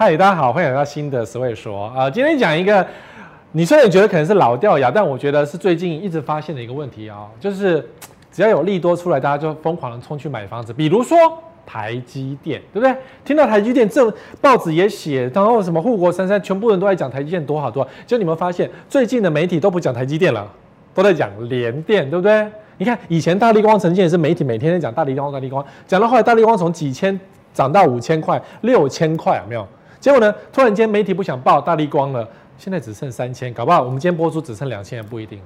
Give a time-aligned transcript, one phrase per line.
[0.00, 2.86] 嗨，大家好，欢迎来到新的十位说啊、今天讲一个，
[3.50, 7.84] 你虽然觉得可能是老掉牙，但我觉得是最近一直发现的一个问题啊、就是
[8.30, 10.72] 只要有利多出来，大家就疯狂的冲去买房子。
[10.72, 11.18] 比如说
[11.66, 12.96] 台积电，对不对？
[13.24, 14.08] 听到台积电，这
[14.40, 17.90] 报纸也写，然后什么护国神山，全部人都在讲台积电多好多好。
[18.06, 20.48] 就你们发现，最近的媒体都不讲台积电了，
[20.94, 22.46] 都在讲联电，对不对？
[22.76, 27.18] 你看以前大立光曾经也是媒体每天在讲大立光，大立光，讲到后来大立光从几千
[27.52, 29.66] 涨到五千块、六千块，有没有？
[30.00, 30.34] 结果呢？
[30.52, 35.40] 突然间媒体不想报大立光了，现在只剩三千，搞不好我们今天播出只剩两千也不一定。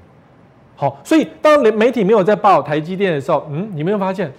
[0.77, 4.31] 好，所以当媒体没有在报台积电的时候，嗯，你没有发现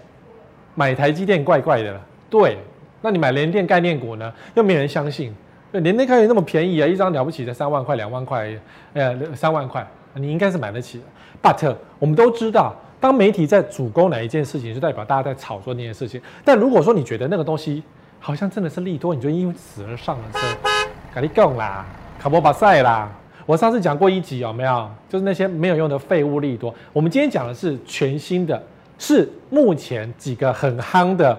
[0.76, 2.02] 买台积电怪怪的了？
[2.30, 2.58] 对，
[3.02, 4.32] 那你买联电概念股呢？
[4.56, 5.34] 又没人相信。
[5.72, 8.48] 联电概念那么便宜啊，一张了不起的三万块、两万块，
[8.94, 9.84] 呃，三万块，
[10.14, 11.04] 你应该是买得起的。
[11.42, 16.22] But 我们都知道，当媒体在主攻哪一件事情，就代表大家在炒作那件事情。
[16.46, 17.82] 但如果说你觉得那个东西，
[18.26, 20.40] 好像真的是利多，你就因此而上了车，
[21.14, 21.86] 赶紧讲啦，
[22.18, 23.12] 卡波巴赛啦。
[23.46, 24.90] 我上次讲过一集有没有？
[25.10, 26.74] 就是那些没有用的废物利多。
[26.94, 28.64] 我们今天讲的是全新的，
[28.98, 31.38] 是目前几个很夯的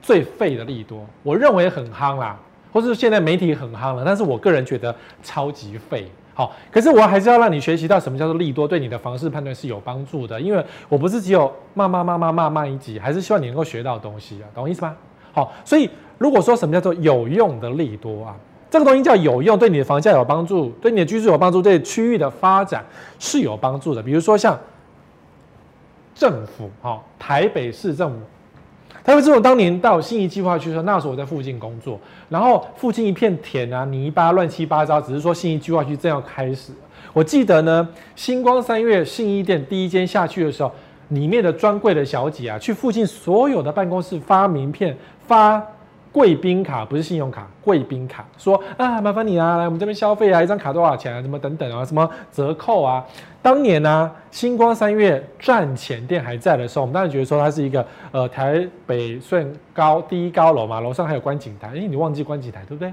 [0.00, 1.04] 最废的利多。
[1.24, 2.38] 我认为很夯啦，
[2.72, 6.08] 或是现在媒体很夯了，但是我个人觉得超级废。
[6.34, 10.40] 好，可是我还是要让你学习到什么叫做利多，对你的房市判断是有帮助的。
[10.40, 14.96] 因为我不是只有骂骂骂骂骂骂一集，还是希望你能够学到东西啊，懂我意思吗？
[15.32, 18.36] 好，所以如果说什么叫做有用的利多啊，
[18.68, 22.84] 这个东西叫有用，对你的房价有帮助，对你的居住有帮助，对区域的发展
[23.18, 24.02] 是有帮助的。
[24.02, 24.58] 比如说像
[26.14, 28.18] 政府，哈，台北市政府，
[29.02, 36.72] 台北市政府当年到信义计划区的时候，那时候我在附近工作，然后附近一片田啊，泥巴乱七八糟，只是说信义计划区正要开始。
[37.12, 40.70] 我记得呢，星光三月信义店第一间下去的时候。
[41.10, 45.64] 里面的专柜的小姐啊，去附近所有的办公室发名片、发
[46.10, 51.22] 贵宾卡，不是信用卡，贵宾卡，说啊，麻烦你啊，来我们这边消费啊，一张卡多少钱啊？
[51.22, 53.04] 什么等等啊，什么折扣啊？
[53.40, 61.68] 当年呢、啊，新光三月站前店还在的时候，我们当然觉得说它是一个呃台北算高第一高楼嘛，楼上还有观景台。
[61.68, 62.92] 哎，你忘记观景台对不对？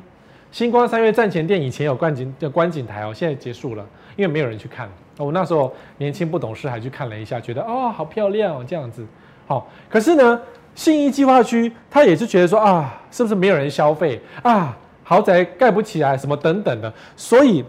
[0.52, 4.88] 星光三月站前店以前有观景的观景台哦，现在结束了，因为没有人去看。
[5.18, 9.06] 我那时候年轻不懂事，还去看了一下，觉得哦，好漂亮哦，这样子。
[9.48, 10.40] 好，可是呢，
[10.76, 14.78] 信义计划区他也是觉得说啊，是不是没有人消费啊？
[15.04, 16.94] 豪宅盖不起来，什么等等的。
[17.16, 17.64] 所以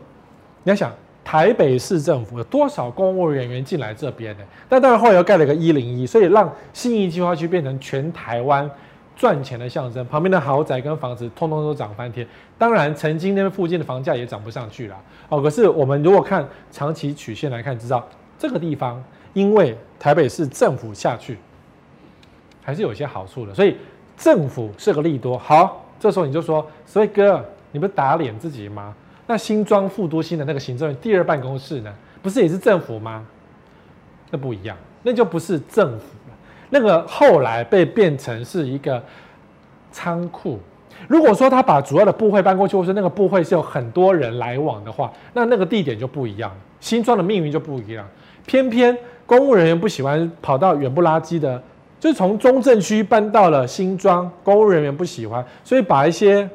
[0.64, 0.92] 你要想，
[1.24, 4.44] 台北市政府有多少公务人员进来这边呢？
[4.68, 8.68] 但当然后来又盖了个一零一，所以让信义计划区变成全台湾。
[9.18, 12.24] 赚钱的象征，旁边的豪宅跟房子通通都涨翻天。
[12.56, 14.96] 当然，曾经那边附近的房价也涨不上去了。
[15.28, 18.06] 哦，可是我们如果看长期曲线来看，知道
[18.38, 19.02] 这个地方
[19.32, 21.36] 因为台北市政府下去，
[22.62, 23.52] 还是有些好处的。
[23.52, 23.76] 所以
[24.16, 25.36] 政府是个利多。
[25.36, 28.94] 好，这时候你就说，所以哥，你不是打脸自己吗？
[29.26, 31.92] 那新庄副都心的那个行政第二办公室呢，
[32.22, 33.26] 不是也是政府吗？
[34.30, 36.06] 那不一样，那就不是政府。
[36.70, 39.02] 那个后来被变成是一个
[39.90, 40.58] 仓库。
[41.06, 48.06] 如果说他把主要的部会搬过去，或是那个部会是有很多人来往的话，那那个地点就不一样，新庄的命运就不一样。
[48.46, 51.62] 偏偏公务人员不喜欢跑到远不拉几的，
[52.00, 56.48] 就从中正区搬到了新庄，公务人员不喜欢，所以把一些。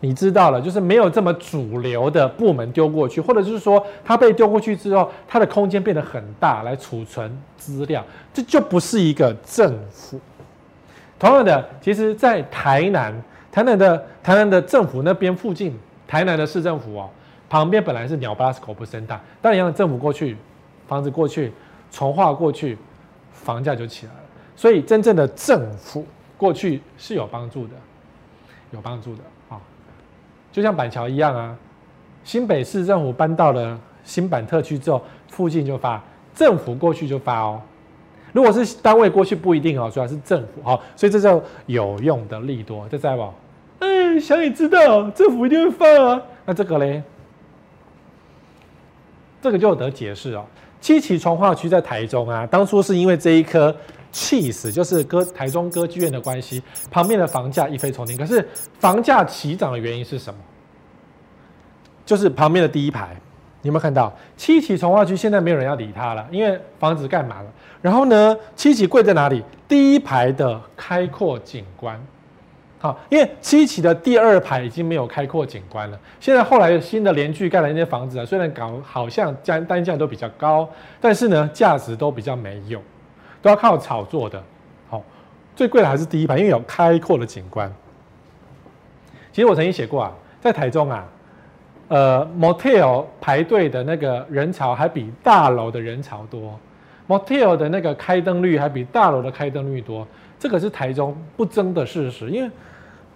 [0.00, 8.02] 你知道了，就是没有这么主流的部门丢过去，或者是说，它被丢过去之后，它的空间变得很大来储存资料，
[8.32, 10.18] 这就不是一个政府。
[11.18, 13.12] 同样的，其实，在台南，
[13.52, 15.78] 台南的台南的政府那边附近，
[16.08, 17.10] 台南的市政府哦，
[17.50, 20.34] 旁边本来是鸟不拉屎、狗不生蛋，但一样政府过去，
[20.88, 21.52] 房子过去，
[21.92, 22.78] 重划过去，
[23.34, 24.20] 房价就起来了。
[24.56, 26.06] 所以，真正的政府
[26.38, 27.74] 过去是有帮助的，
[28.70, 29.20] 有帮助的。
[30.52, 31.56] 就像板桥一样啊，
[32.24, 36.02] 新北市政府搬到了新板特区之后，附近就发
[36.34, 37.60] 政府过去就发哦。
[38.32, 43.32] 如果是单位过去不一定哦，主要是政府哦，所以这叫有用的利多，这在不？
[43.80, 46.22] 嗯，想也知道，政府一定会发啊。
[46.46, 47.02] 那这个嘞，
[49.40, 50.44] 这个就有得解释哦。
[50.80, 53.74] 七期重划区在台中啊，当初是因为这一颗。
[54.12, 58.18] 气死，就是歌台中歌剧院的关系，旁边的房价一飞冲天。
[58.18, 58.46] 可是
[58.78, 60.40] 房价起涨的原因是什么？
[62.04, 63.16] 就是旁边的第一排，
[63.62, 64.12] 你有没有看到？
[64.36, 67.50] 七期从化区现在没有人要理它了，因为房子盖满了。
[67.80, 69.44] 然后呢，七期贵在哪里？
[69.68, 72.00] 第一排的开阔景观。
[72.80, 76.00] 好，因为七期的第二排已经没有开阔景观了。
[76.18, 80.68] 现在后来新的联聚盖的那些房子啊，虽然搞好像单单价都比较高，
[81.00, 82.82] 但是呢，价值都比较没有。
[83.42, 84.42] 都要靠炒作的，
[84.88, 85.02] 好，
[85.56, 87.72] 最贵的还是第一排，因为有开阔的景观。
[89.32, 91.04] 其实我曾经写过啊，在台中啊，
[91.88, 96.58] 呃，motel 排队的那个人潮还比大楼的人潮多
[97.08, 100.06] ，motel 的那个开灯率还比大楼的开灯率多，
[100.38, 102.28] 这个是台中不争的事实。
[102.28, 102.50] 因为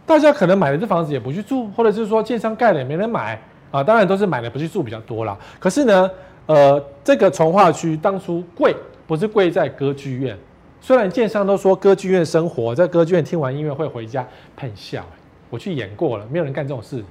[0.07, 3.41] 大家可能买了这房子也不去住，或者是说建商盖了也没人买
[3.71, 5.37] 啊，当然都是买了不去住比较多啦。
[5.59, 6.11] 可是呢，
[6.47, 8.75] 呃，这个从化区当初贵
[9.07, 10.37] 不是贵在歌剧院。
[10.81, 15.05] 虽然建商都说歌剧院生活，在歌剧院听完音乐会回家喷笑，
[15.51, 17.03] 我去演过了，没有人干这种事，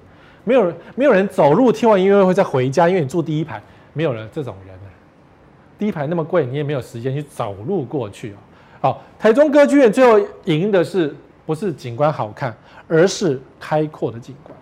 [0.44, 3.62] 没有人没有人走路听完音乐会再回家，因为你住第一排，
[3.94, 4.74] 没有人这种人。
[5.76, 8.38] 第一排那么贵，你也没有时间去走路过去哦。
[8.80, 11.14] 好，台中歌剧院最后赢的是
[11.46, 12.56] 不是景观好看，
[12.88, 14.56] 而是开阔的景观。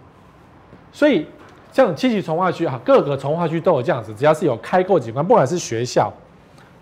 [0.91, 1.27] 所以
[1.71, 6.11] 像七期重划区啊，各个从化区都有这样子，只要是有开阔景观，不管是学校、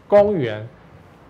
[0.09, 0.67] 公园。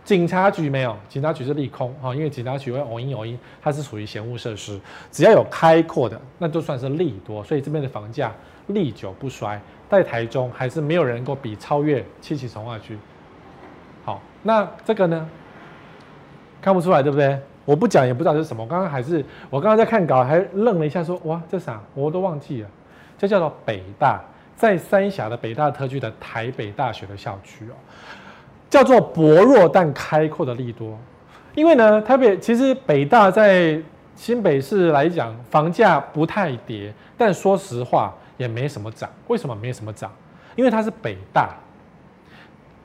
[0.05, 4.79] 警察局没有，警察局是利空哈，因为警察局会偶因偶因，它是属于嫌恶设施。
[5.11, 8.31] 只要有开阔的，那就算是利多，所以这边的房价
[8.67, 9.61] 历久不衰。
[9.87, 12.97] 在台中还是没有人能够比超越七期重划区。
[14.03, 15.29] 好，那这个呢？
[16.59, 17.39] 看不出来对不对？
[17.65, 18.65] 我不讲也不知道是什么。
[18.67, 21.79] 刚刚还是我刚刚在看稿，还愣了一下说，说哇这啥？
[21.93, 22.69] 我都忘记了。
[23.15, 24.19] 这叫做北大，
[24.55, 27.75] 在三峡的北大特区的台北大学的校区哦。
[28.69, 30.97] 叫做薄弱但开阔的利多，
[31.55, 33.81] 因为呢，台北其实北大在
[34.15, 39.09] 新北市来讲，房价不太跌，但说实话也没什么涨。
[39.27, 40.11] 为什么没什么涨？
[40.55, 41.49] 因为它是北大，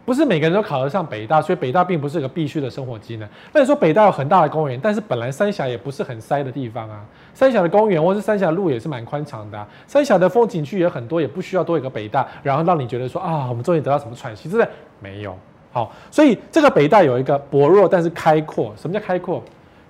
[0.05, 3.29] 不是每个人都考得上北大，所以北大并不是一个必须的生活机能。
[3.53, 7.05] 那你说北大有很大的公园，但是本来三峡也不是很塞的地方啊，
[7.35, 14.69] 三峡的公园或是三峡路也是蛮宽敞的，三峡的风景区也很多，也不需要多一个北大，然后让你觉得说啊，我们终于得到什么喘息，是不是？
[15.01, 15.37] 没有。
[15.75, 18.73] 好，所以这个北大有一个薄弱但是开阔。
[18.77, 19.43] 什么叫开阔？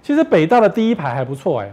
[0.03, 1.71] 其实北大的第一排还不错哎，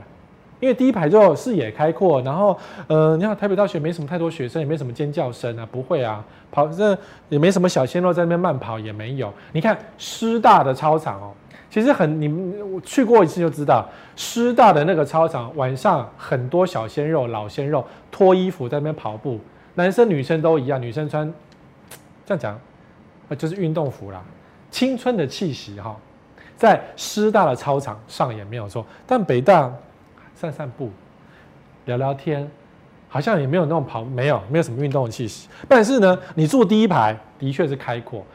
[0.59, 6.21] 因为第一排就视野开阔，然后呃，你看台北大学没什么太多学生，也没什么尖叫声啊，不会啊，
[6.51, 6.97] 跑这
[7.29, 9.33] 也没什么小鲜肉在那边慢跑也没有。
[9.53, 11.31] 你看师大的操场哦，
[11.69, 13.87] 其实很你们去过一次就知道，
[14.17, 19.39] 师大的那个操场晚上很多小鲜肉、老鲜肉脱衣服在那边跑步，
[19.75, 21.33] 男生女生都一样，女生穿
[22.25, 22.59] 这样讲。
[23.35, 24.21] 就是运动服啦，
[24.69, 25.95] 青春的气息哈，
[26.57, 29.71] 在师大的操场上也没有错，但北大
[30.35, 30.89] 散散步、
[31.85, 32.49] 聊聊天，
[33.09, 35.47] 好像也没有那种跑，没有没有什么运动的气息。
[35.67, 38.25] 但是呢，你住第一排的确是开阔，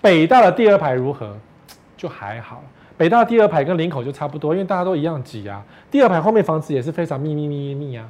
[0.00, 1.36] 北大的第二排如何？
[1.96, 2.62] 就还好。
[2.98, 5.64] 北大第二排跟林口就差不多，因为大家都一样挤啊。
[5.90, 8.06] 第二排后面房子也是非常密密密密密啊，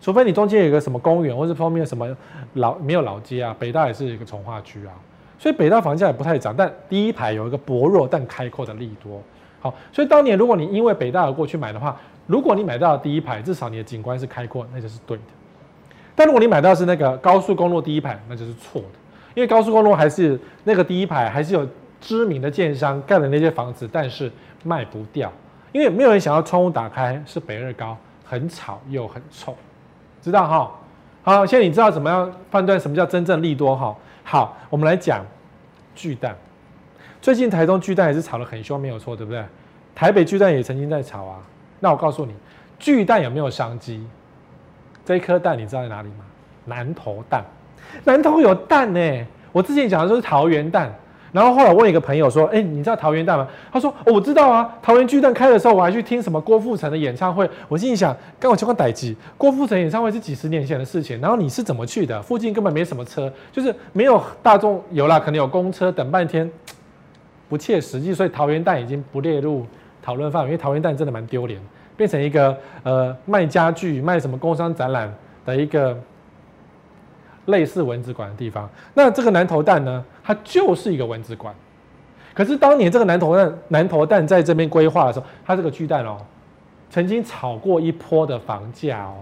[0.00, 2.08] 除非你中间有个什么公园，或是后面什么
[2.54, 3.54] 老没有老街啊。
[3.58, 4.92] 北大也是一个从化区啊。
[5.40, 9.22] 所以北大房价也不太涨，但第一排有一个薄弱但开阔的利多。
[9.58, 15.22] 好，所以当年如果你因为北大而过去买的话，如果你买到第一排，至少你的景观是开阔，那就是对的。
[16.14, 18.88] 但如果你买到是那个高速公路第一排，那就是错的，
[19.34, 21.66] 因为高速公路还是那个第一排还是有
[22.02, 24.30] 知名的建商盖的那些房子，但是
[24.62, 25.32] 卖不掉，
[25.72, 29.56] 因为没有人想要窗户打开是北二高，很吵又很臭，
[30.20, 30.70] 知道哈？
[31.22, 33.94] 好，现在你知道怎么样判断什么叫真正利多哈？
[34.24, 35.24] 好，我们来讲
[35.94, 36.34] 巨蛋。
[37.20, 39.44] 最近台中巨蛋也是炒得很凶，没有错，对不对？
[39.94, 41.38] 台北巨蛋也曾经在炒啊。
[41.78, 42.34] 那我告诉你，
[42.78, 44.06] 巨蛋有没有商机？
[45.04, 46.24] 这一颗蛋你知道在哪里吗？
[46.64, 47.44] 南投蛋，
[48.04, 49.26] 南投有蛋呢。
[49.52, 50.90] 我之前讲的都是桃园蛋。
[51.32, 61.20] 然后后来问一个朋友说：“哎，你知道桃园蛋吗？”他说：“哦，我知道啊，桃园巨蛋开的时候，我还去听什么郭富城的演唱会。”我心里想：“刚好情况逮鸡，郭富城演唱会是几十年前的事情。
[61.20, 62.20] 然后你是怎么去的？
[62.20, 66.50] 附近根本没什么车，就是没有大众有啦，可能有公车，等半天，
[67.48, 68.12] 不切实际。
[68.12, 69.64] 所以桃园蛋已经不列入
[70.02, 71.60] 讨论范围，因为桃园蛋真的蛮丢脸，
[71.96, 75.14] 变成一个呃卖家具、卖什么工商展览
[75.46, 75.96] 的一个。”
[77.46, 80.04] 类似文字馆的地方，那这个南投蛋呢？
[80.30, 81.52] 它就是一个文字馆。
[82.32, 86.18] 可是当年这个南投蛋，南投蛋在这边规划的时候，它这个巨蛋哦，
[86.88, 89.14] 曾经炒过一波的房价哦。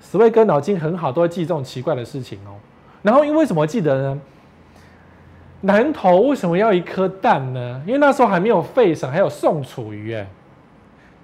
[0.00, 2.58] 史威哥脑筋很好，都会记这种奇怪的事情哦。
[3.02, 4.20] 然后因为什么记得呢？
[5.60, 7.80] 南投为什么要一颗蛋呢？
[7.86, 10.26] 因为那时候还没有废省，还有宋楚瑜哎。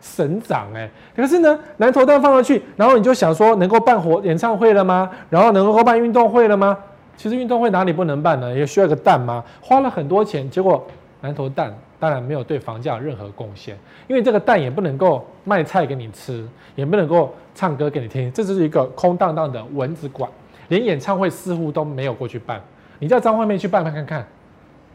[0.00, 5.11] 省长哎，可是呢，南投蛋放上去，然后你就想说，能够办活演唱会了吗？
[5.28, 6.78] 然后能够办运动会了吗？
[7.18, 8.54] 其实运动会哪里不能办呢？
[8.54, 9.44] 也需要一个蛋吗？
[9.60, 10.87] 花了很多钱，结果
[11.20, 16.46] 南投蛋当然没有对房价有任何贡献，因为这个蛋也不能够卖菜给你吃，
[16.76, 20.30] 也不能够唱歌给你听，这就是一个空荡荡的蚊子馆，
[20.68, 22.62] 连演唱会似乎都没有过去办。
[23.00, 24.25] 你叫张惠妹去办办看看，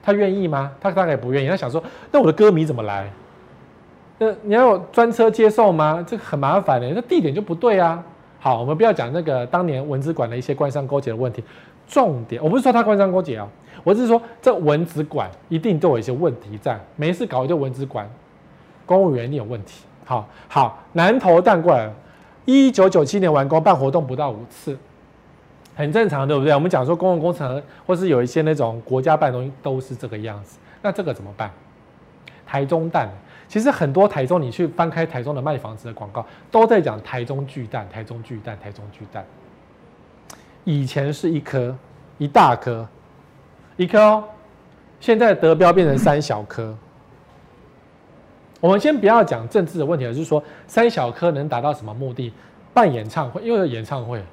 [0.01, 0.71] 他愿意吗？
[0.79, 1.47] 他大概不愿意。
[1.49, 3.11] 他想说，那我的歌迷怎么来？
[4.17, 6.01] 那你要专车接送吗？
[6.07, 8.01] 这很麻烦的，那地点就不对啊。
[8.39, 11.43] 好，我们不要讲那个当年文资馆的一些官商勾结的问题。
[11.87, 13.47] 重点，我不是说他官商勾结啊，
[13.83, 18.09] 我只是说这文资馆一定都有一些问题在，没事搞一个文资馆，
[18.85, 19.83] 公务员一定有问题。
[20.05, 21.93] 好好，南投淡过来了，
[22.45, 24.77] 一九九七年完工，办活动不到五次，
[25.75, 26.53] 很正常，对不对？
[26.53, 31.49] 我们讲说公共工程或是有一些那种国家办的东西都是这个样子，那这个怎么办？
[32.45, 33.09] 台中淡，
[33.47, 39.25] 其实很多台中你去翻开台中的卖房子的广告，都在讲台中巨蛋，台中巨蛋，台中巨蛋。
[40.63, 41.75] 以前是一颗，
[42.17, 42.87] 一大颗，
[43.77, 44.23] 一颗哦，
[44.99, 46.75] 现在德标变成三小颗。
[48.59, 52.31] 我们先不要讲政治的问题，而是说三小颗能达到什么目的？
[52.73, 54.23] 办演唱会，又有演唱会。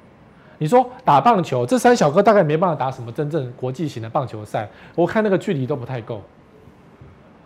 [0.57, 6.21] 你说打棒球，这三小颗大概没办法打什么真正国际型的棒球赛，我看那个距离都不太够。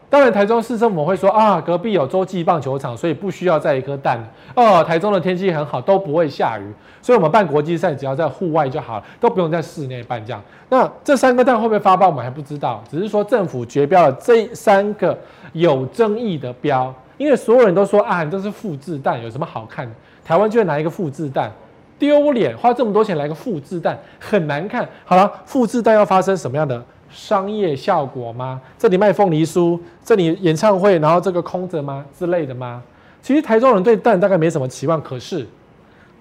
[0.07, 4.23] 当然，台中市政府会说啊，隔壁有洲际棒球场，所以不需要再一颗蛋。
[4.53, 10.41] 哦，台中的天气很好，都不会下雨，所以我们办国际赛只要在户外就好了，都不用在室内办这样。
[10.69, 15.17] 那这三个蛋会不会发包，我们还不知道，只是说政府绝标了这三个
[15.53, 19.91] 有争议的标，因为所有人都说啊，你这是复制蛋，有什么好看的？
[20.23, 21.51] 台湾就会拿一个复制蛋，
[21.99, 24.87] 丢脸，花这么多钱来个复制蛋，很难看。
[25.03, 26.81] 好了，复制蛋要发生什么样的？
[27.09, 28.61] 商业效果吗？
[28.77, 32.83] 这里卖凤梨酥，这里演唱会，然后这个空着吗之类的吗？
[33.21, 35.47] 其实台中人对蛋大概没什么期望，可是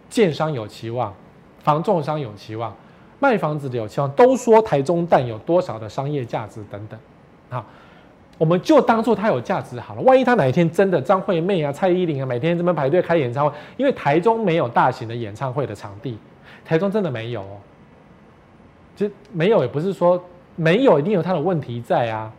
[0.08, 1.12] 建商有期望，
[1.62, 2.74] 房仲商有期望，
[3.18, 6.98] 卖房子的有期望，都说台中蛋有多少的商业价值等等。
[7.50, 7.64] 好，
[8.38, 10.00] 我们就当做它有价值好了。
[10.02, 16.16] 万一它哪一天真的张惠妹啊、蔡依林啊，每天这么排队开演唱会，因为台中没有大型的演唱会的场地，
[16.64, 17.58] 台中真的没有哦。
[18.96, 20.22] 其实没有也不是说。
[20.56, 22.30] 没有，一定有它的问题在啊！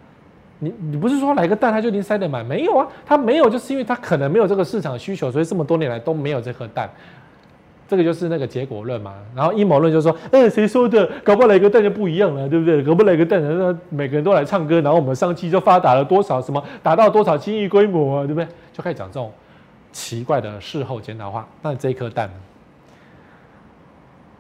[0.59, 2.45] 你你不是说来个蛋它就一定塞得满？
[2.45, 6.89] 没有啊，它没有就是因为它可能没有这个市场需求，所以这么多年来都没有这颗蛋。
[7.87, 9.13] 这个就是那个结果论嘛。
[9.35, 11.07] 然后阴谋论就说，嗯，谁说的？
[11.23, 12.81] 搞不好来个蛋就不一样了，对不对？
[12.81, 16.41] 搞不好来个蛋，那每个人都来唱歌，然后我们商机就发达了多少？
[16.41, 18.25] 什么达到多少经济规模啊？
[18.25, 18.47] 对不对？
[18.73, 19.31] 就开始讲这种
[19.91, 21.47] 奇怪的事后检讨话。
[21.61, 22.29] 那这颗蛋？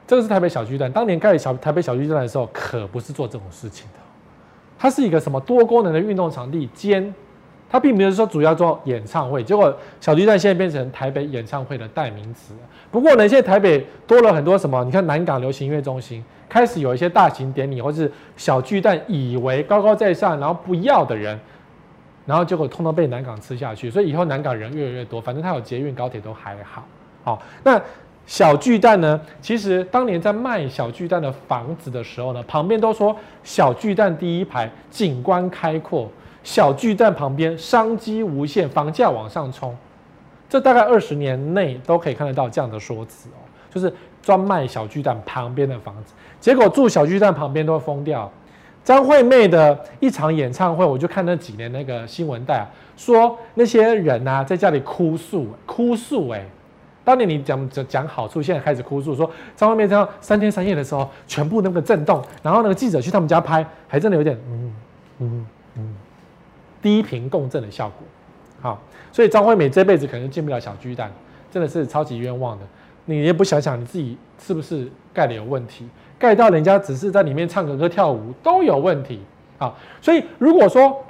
[0.07, 3.99] 这个是台北小巨蛋，当年盖小台北小巨蛋的时候，可不是做这种事情的。
[4.77, 7.11] 它是一个什么多功能的运动场地兼，
[7.67, 9.43] 它并没有说主要做演唱会。
[9.43, 12.53] 结果小巨蛋现在变成台北演唱会的代名词。
[12.91, 14.83] 不过呢，现在台北多了很多什么？
[14.83, 21.39] 你看南港流行音乐中心开始有一些大型典礼，或是小巨蛋以为高高在上，然后不要的人，
[22.27, 23.89] 然后结果通通被南港吃下去。
[23.89, 26.85] 所以以后南港人越来越多，反正它有捷运高铁都还好。
[27.23, 27.81] 好，那。
[28.25, 29.21] 小巨蛋呢？
[29.39, 36.09] 其实当年在卖小巨蛋的房子的时候呢，旁边都说小巨蛋第一排景观开阔，
[36.43, 39.75] 小巨蛋旁边商机无限，房价往上冲。
[40.49, 43.41] 这大概二十年内都可以看得到这样的说辞哦，
[43.71, 46.13] 就是专卖小巨蛋旁边的房子。
[46.39, 48.31] 结果住小巨蛋旁边都会疯掉。
[48.83, 56.43] 张惠妹的一场演唱会，我就看那几年那个新闻带啊，说那些人啊在家里哭诉，哭诉哎。
[57.05, 64.73] 当年你讲讲讲好处，现在开始哭诉说张惠妹这样三天三夜的时候，全部那个震动，然后那个记者去他们家拍，还真的有点嗯
[65.19, 65.47] 嗯
[65.77, 65.95] 嗯
[66.81, 68.07] 低频共振的效果。
[68.59, 68.81] 好，
[69.11, 71.11] 所以张惠美这辈子可能进不了小巨蛋，
[71.51, 72.65] 真的是超级冤枉的。
[73.05, 79.21] 你也不想想你自己是不是盖的有问题，盖到人家只是在里面唱歌歌跳舞都有问题。
[79.59, 81.05] 好，所以如果说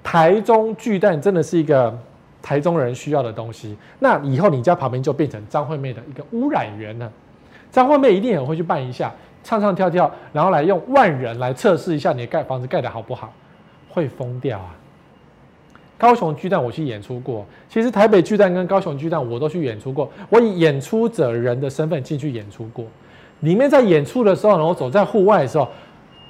[0.00, 1.98] 台中巨蛋真的是一个。
[2.44, 7.10] 台中人需要的东西，那以后你家旁边就变成张惠妹的一个污染源了。
[7.72, 9.10] 张惠妹一定也会去办一下，
[9.42, 13.32] 唱唱跳跳，然后来用万人来测试一下你盖房子盖得好不好，
[13.88, 14.76] 会疯掉啊！
[15.96, 22.84] 高雄巨蛋我去演出过，其实台北巨蛋跟高雄巨蛋我都去演出过，我以演出者人的身份进去演出过。
[23.40, 25.66] 里面在演出的时候呢，我走在户外的时候，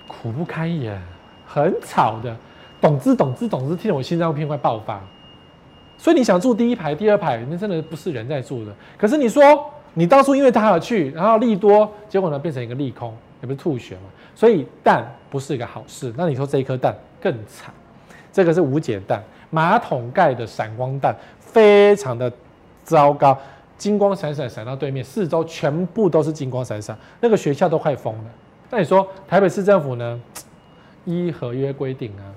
[0.07, 1.03] 苦不堪言，
[1.45, 2.37] 很吵的，
[2.81, 5.03] 咚吱咚吱咚吱，听得我心脏片快爆发。
[6.05, 8.71] 所以你想住第一排、第二排，那真的不是人在住的。
[8.99, 9.43] 可是你说
[9.95, 14.03] 你当初因为他而去，然后利多，结果呢变成一个利空，也不是吐血嘛。
[14.35, 16.13] 所以蛋不是一个好事。
[16.15, 17.73] 那你说这一颗蛋更惨，
[18.31, 22.31] 这个是无解蛋，马桶盖的闪光蛋，非常的
[22.83, 23.35] 糟糕，
[23.79, 28.25] 金光闪闪闪到对面，四周全部都是金光闪闪，那个学校都快疯了。
[28.69, 30.21] 那你说台北市政府呢？
[31.07, 32.29] 依合约规定啊。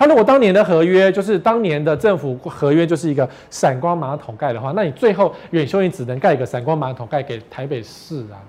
[0.00, 8.40] 他如果当年的合约就是当年的政府合约就是一个闪光马桶盖的话，那你最后远雄你只能盖一个闪光马桶盖给台北市啊，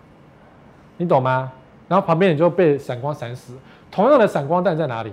[0.96, 1.52] 你懂吗？
[1.90, 3.52] 然后旁边你就被闪光闪死。
[3.92, 5.12] 同样的闪光弹在哪里？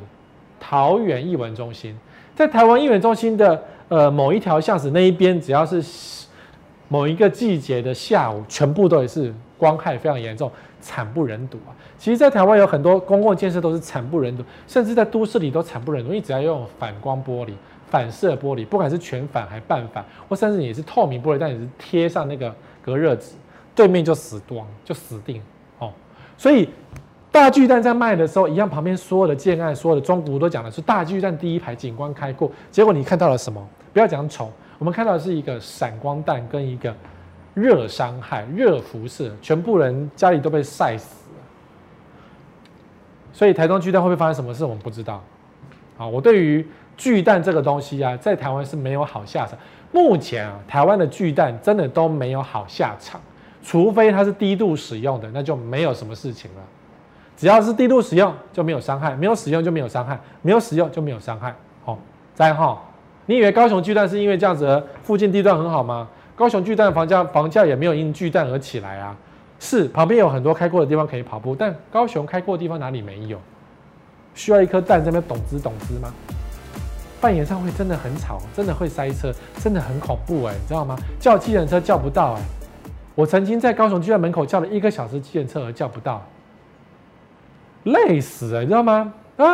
[0.61, 1.99] 桃园艺文中心，
[2.37, 5.83] 在台湾艺文中心的呃某一条巷子那一边，只要是
[6.89, 11.71] 某一个季节的下午，全部都也是光害非常严重，惨不忍睹啊！
[11.99, 16.13] 其实，在台湾有很多公共建设都是惨不忍睹，甚至在都市里都惨不忍睹。
[16.13, 17.51] 你只要用反光玻璃、
[17.91, 23.33] 反射玻璃，不管是全反还半反，或甚至你是透明玻璃，但你是贴上那个隔热纸，
[23.75, 25.43] 对面就死光，就死定
[25.79, 25.93] 哦。
[26.39, 26.69] 所以
[27.31, 33.63] 大巨蛋在卖的时候，一样旁边所有的建案、所有的中古都讲的是大巨蛋第一排景观开阔，结果你看到了什么？
[33.93, 36.95] 不要讲丑，我们看到的是一个闪光弹跟一个
[37.55, 41.37] 热伤害、热辐射，全部人家里都被晒死了。
[43.33, 45.23] 所以台中巨蛋会不会发生什么事，我们不知道。
[45.97, 46.67] 好，我对于
[46.97, 49.59] 巨蛋这个东西啊，在台湾是没有好下场。
[49.91, 53.21] 目前啊，台湾的巨蛋真的都没有好下场，
[53.63, 56.63] 除非它是低度使用的，那就没有什么事情了。
[57.37, 61.55] 只要是低度使用就没有伤害，没有使用就没有伤害，没有使用就没有伤害。
[61.85, 61.99] 好，
[62.35, 62.81] 再哈，
[63.29, 66.09] 你以为高雄巨蛋是因为这样子附近地段很好吗？
[66.35, 69.15] 高雄巨蛋房价房价也没有因巨蛋而起来啊。
[69.61, 73.39] 是旁边有很多开阔的地方可以跑步，但高雄开阔的地方哪里没有？
[74.35, 76.11] 需要一颗蛋在那边咚吱咚吱吗？
[77.21, 79.31] 办演唱会真的很吵，真的会塞车，
[79.61, 80.97] 真的很恐怖哎、你知道吗？
[81.21, 82.41] 叫计程车叫不到哎、
[83.15, 86.25] 我曾经在高雄剧院门口叫了一个小时计程车而叫不到，
[87.83, 89.13] 累死了，你知道吗？
[89.37, 89.47] 啊，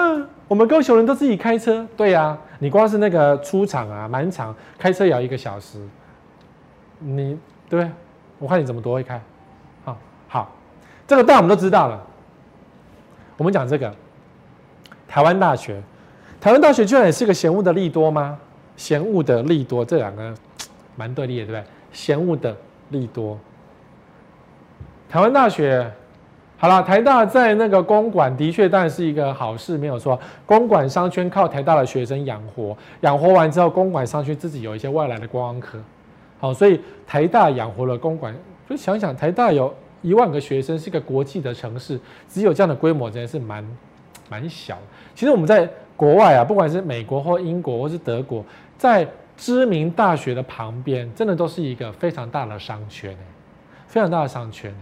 [0.46, 5.78] 我们高雄人都自己开车，对呀、你光是那个出场啊，满场开车也要一个小时，
[6.98, 7.90] 你对不对，
[8.38, 9.20] 我看你怎么多会开。
[10.26, 10.50] 好，
[11.06, 12.02] 这个当然我们都知道了。
[13.36, 13.94] 我们讲这个
[15.06, 15.82] 台湾大学，
[16.40, 18.38] 台湾大学居然也是个嫌恶的利多吗？
[18.78, 20.34] 嫌恶的利多，这两个
[20.96, 21.64] 蛮对立的，对不对？
[21.92, 22.56] 嫌恶的
[22.88, 23.38] 利多，
[25.10, 25.92] 台湾大学，
[26.64, 30.18] 好了，台大在那个公馆的确当然是一个好事，没有错。
[30.46, 35.78] 公馆商圈靠台大的学生养活，养活完之后，公馆商圈自己有一些外来的观光客，
[36.40, 38.34] 好，所以台大养活了公馆。
[38.66, 39.74] 就想想台大有。
[40.00, 42.00] 一万个学生是一个国际的城市，
[42.30, 43.62] 只有这样的规模，真的是蛮
[44.30, 44.78] 蛮小。
[45.14, 48.42] 其实我们在国外啊，不管是美国或英国或是德国，
[48.78, 53.14] 在知名大学的旁边，真的都是一个非常大的商圈，
[53.86, 54.74] 非常大的商圈。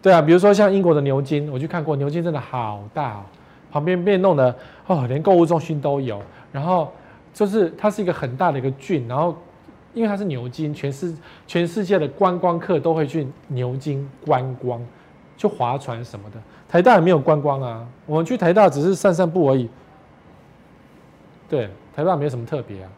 [0.00, 3.22] 对啊，比如说像英国的牛津，我去看过，牛津真的好大哦，
[3.70, 4.54] 旁边被弄得
[4.86, 6.20] 哦，连购物中心都有，
[6.52, 6.92] 然后
[7.32, 9.36] 就是它是一个很大的一个郡，然后。
[9.94, 11.12] 因为它是牛津，全世
[11.46, 14.80] 全世界的观光客都会去牛津观光，
[15.36, 16.36] 去划船什么的。
[16.68, 19.68] 台大也没有观光啊，我们去台大只是散散步而已。
[21.48, 22.90] 对，台大没有什么特别啊，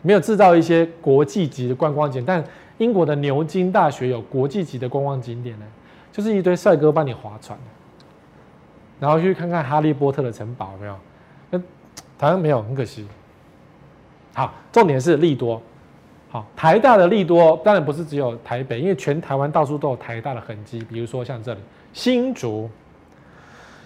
[0.00, 2.24] 没有制造一些国际级的观光景。
[2.24, 2.42] 但
[2.78, 5.66] 英国的牛津大学有国际级的观光景点呢，
[6.12, 7.58] 就是一堆帅哥帮你划船，
[8.98, 10.96] 然后去看看哈利波特的城堡，没有？
[11.50, 11.58] 那
[12.18, 13.06] 台湾没有，很可惜。
[14.34, 15.60] 好，重点是利多。
[16.30, 20.78] 好，台大的利多当然不是只有台北，因为全台湾到处都有台大的痕迹。
[20.88, 21.60] 比如说像这里
[21.92, 22.68] 新竹，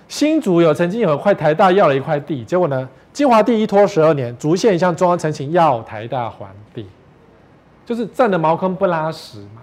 [0.08, 6.86] 新竹有曾经有一块台大要了一块地，结果呢，金华地一拖十二年，竹县向中央陈情要台大还地，
[7.86, 9.61] 就是占了茅坑不拉屎嘛。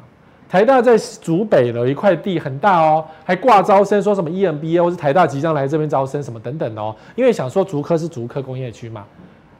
[0.50, 9.06] 台大在竹北有一块地很大哦，还挂招生，说什么 EMBA 或是台大即将来这边招生什么等等哦，因为想说竹科是竹科工业区嘛，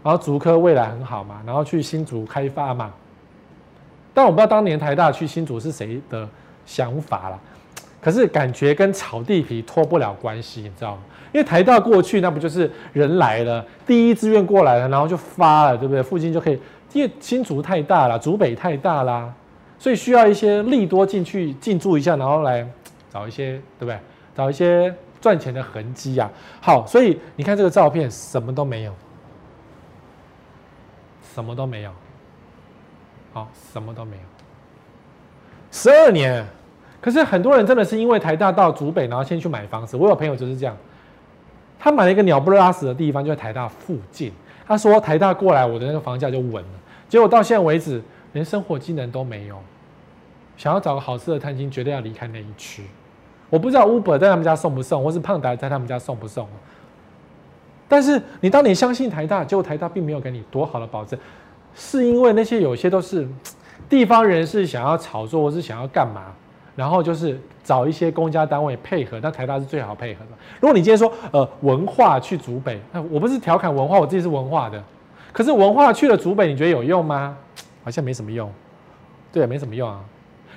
[0.04, 2.92] 然后竹科未来很好嘛，然后去新竹开发嘛。
[4.16, 6.28] 但我不知道当年台大去新竹是谁的
[6.66, 7.40] 想法了，
[8.02, 11.02] 可是感觉跟炒地皮脱不了关系，你知道吗？
[11.32, 16.02] 因为台大过去那不就是人来了，第一志愿过来了，然后就发了，对不对？
[16.02, 16.60] 附近就可以，
[16.92, 19.32] 因为新竹太大了，竹北太大啦，
[19.80, 22.68] 所以需要一些利多进去进驻一下，然后来
[23.10, 23.98] 找一些，对不对？
[24.36, 26.30] 找一些赚钱的痕迹呀。
[26.62, 28.94] 好，所以你看这个照片，什么都没有，
[31.34, 31.92] 什么都没有。
[33.32, 34.24] 好，什么都没有。
[35.72, 36.46] 十二年，
[37.00, 39.96] 可是很多人真的是因为台大到竹北，然后先去买房子。
[39.96, 40.76] 我有朋友就是这样，
[41.78, 44.34] 他买了一个鸟不拉屎的地方，就在台大附近。
[44.68, 46.70] 他说台大过来，我的那个房价就稳了。
[47.08, 48.02] 结果到现在为止，
[48.34, 49.58] 连生活技能都没有。
[50.58, 52.84] 想要找个好吃的餐厅，绝对要离开那一区。
[53.50, 56.48] 我不知道 Uber 在他们家送不送，或是胖达在他们家送不送。
[57.88, 61.18] 但是你当你相信台大，结果台大并没有给你多好的保证。
[61.74, 63.28] 是因为那些有些都是
[63.88, 66.26] 地方人士想要炒作，或是想要干嘛，
[66.76, 70.32] 然后就是找一些公家单位配合，但台大是最好配合的。
[70.60, 74.84] 如果你今天说呃文化去竹北，那我不是调侃文化，我自己是文化的，
[75.32, 77.38] 可是文化去了竹北，你觉得有用吗？
[77.90, 78.48] 好像没什么用，
[79.34, 80.00] 对，没什么用啊。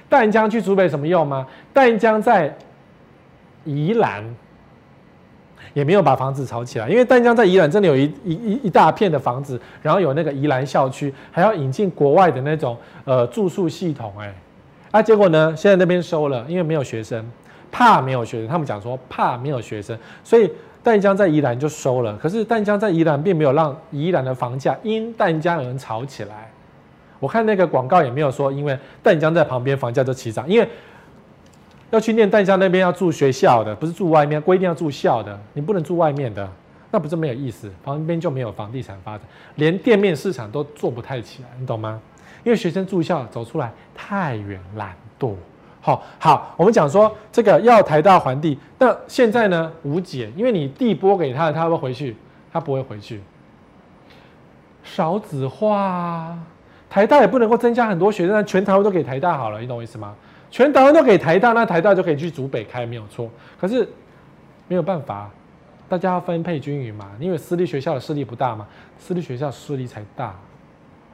[0.07, 1.47] 淡江去竹北什么用吗？
[1.73, 2.55] 淡江在
[3.65, 4.23] 宜兰，
[5.73, 6.91] 也没有把房子炒起来。
[6.91, 14.35] 因为淡江在宜兰真的有一一一一大片的房子，然后有那个宜兰校区，还要引进国外的那种呃住宿系统，哎，
[14.91, 17.27] 啊，结果呢，现在那边收了，因为没有学生，
[17.71, 22.15] 怕没有学生，他们讲说怕没有学生，所以淡江在宜兰就收了。
[22.19, 26.52] 可是淡江在宜兰并没有让宜兰的房价因淡江而炒起来。
[27.23, 30.69] 我看那个广告也没有说，因为淡江在旁边房价就起涨，因为。
[31.93, 36.51] 要去念淡江那边要住学校的，不是住外面，规定要住校的，你不能住外面的，
[36.91, 37.71] 那不是没有意思。
[37.85, 42.01] 旁边就没有房地产发展，连店面市场都做不太起来，你懂吗？
[42.45, 45.35] 因为学生住校走出来太远，懒惰。
[45.83, 52.17] 好，好，我们讲说这个要台大还地，那现在呢无解，因为你地拨给他，他会回去，
[52.51, 53.21] 他不会回去。
[54.83, 56.39] 少子化，
[56.93, 60.15] 台大也不能够增加很多学生，全台湾都给台大好了，你懂我意思吗？
[60.51, 63.31] 全台湾都给台大，那台大就可以去竹北开，没有错。
[63.59, 63.89] 可是
[64.69, 65.31] 没有办法，
[65.89, 67.09] 大家要分配均匀嘛。
[67.19, 68.67] 因为私立学校的势力不大嘛，
[68.99, 70.35] 私立学校势力才大。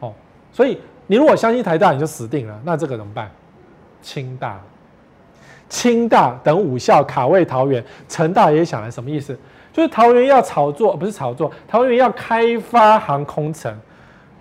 [0.00, 0.12] 哦，
[0.50, 2.60] 所以你如果相信台大，你就死定了。
[2.64, 3.30] 那这个怎么办？
[4.02, 4.60] 清大，
[5.68, 9.38] 清大等五校卡位桃园，成大也想了，什么意思？
[9.72, 13.72] 就是桃园要炒作，不是炒作，桃园要开发航空城。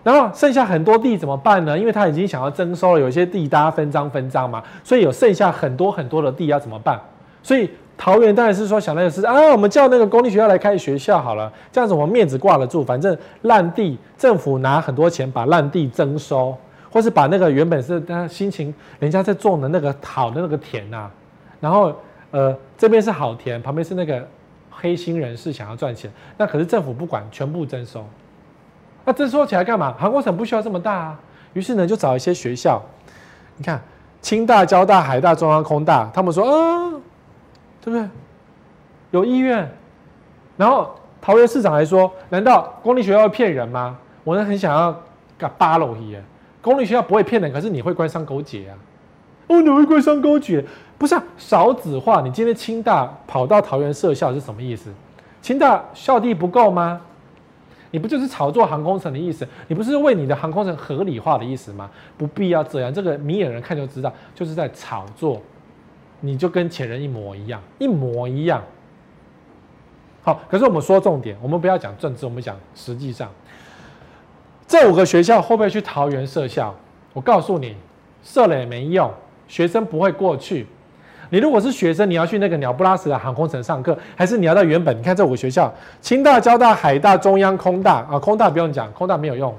[0.03, 1.77] 然后剩下很多地怎么办呢？
[1.77, 6.99] 因为他已经想要征收了，有些地大家分赃分赃嘛，所以有剩下很多很多的地要怎么办？
[7.43, 16.55] 所以桃园当然是说想那个是啊，我们叫那个公立学校来开学校好了，这样子我们面子挂得住，反正烂地政府拿很多钱把烂地征收，
[16.91, 21.09] 或是把那个原本是他心情人家在种的那个好的那个田呐、
[21.59, 21.93] 然后
[22.31, 24.25] 呃这边是好田，旁边是那个
[24.69, 28.05] 黑心人士想要赚钱，那可是政府不管，全部征收。
[29.07, 29.95] 那这说起来干嘛？
[29.97, 31.19] 航空城不需要这么大啊。
[31.53, 32.81] 于是呢，就找一些学校，
[33.55, 33.81] 你看，
[34.21, 37.01] 清大、交大、海大、中央空大，他们说，嗯，
[37.81, 38.05] 对不对？
[39.11, 39.71] 有意愿。
[40.57, 43.97] 然后桃园市长还说，难道公立学校会骗人吗？
[44.25, 44.93] 我呢很想要
[45.39, 46.21] 搞八楼耶。
[46.61, 48.75] 公立学校不会骗人，可是你会官商勾结啊。
[49.47, 50.61] 哦，你会官商勾结？
[50.97, 52.19] 不是啊，少子化。
[52.19, 54.91] 你今天清大跑到桃园设校是什么意思？
[55.41, 56.99] 清大校地不够吗？
[57.91, 59.47] 你不就是炒作航空城的意思？
[59.67, 61.89] 你不是为你的航空城合理化的意思吗？
[62.17, 65.41] 不必要这样，这个明眼人看就知道，就是在炒作。
[66.19, 68.63] 你就跟前人一模一样，一模一样。
[70.23, 73.29] 好，可是我们说重点，我们不要讲政治，我们讲实际上，
[74.67, 76.75] 这五个学校会不会去桃园设校？
[77.13, 77.75] 我告诉你，
[78.23, 79.13] 设了也没用，
[79.47, 80.65] 学生不会过去。
[81.29, 84.97] 你如果是学生，你要去那个鸟不拉屎的航空城上课，还是你要到原本？
[84.97, 88.17] 你看这五个学校：清大、交大、海大、中央空大啊。
[88.19, 89.53] 空大不用讲，空大没有用。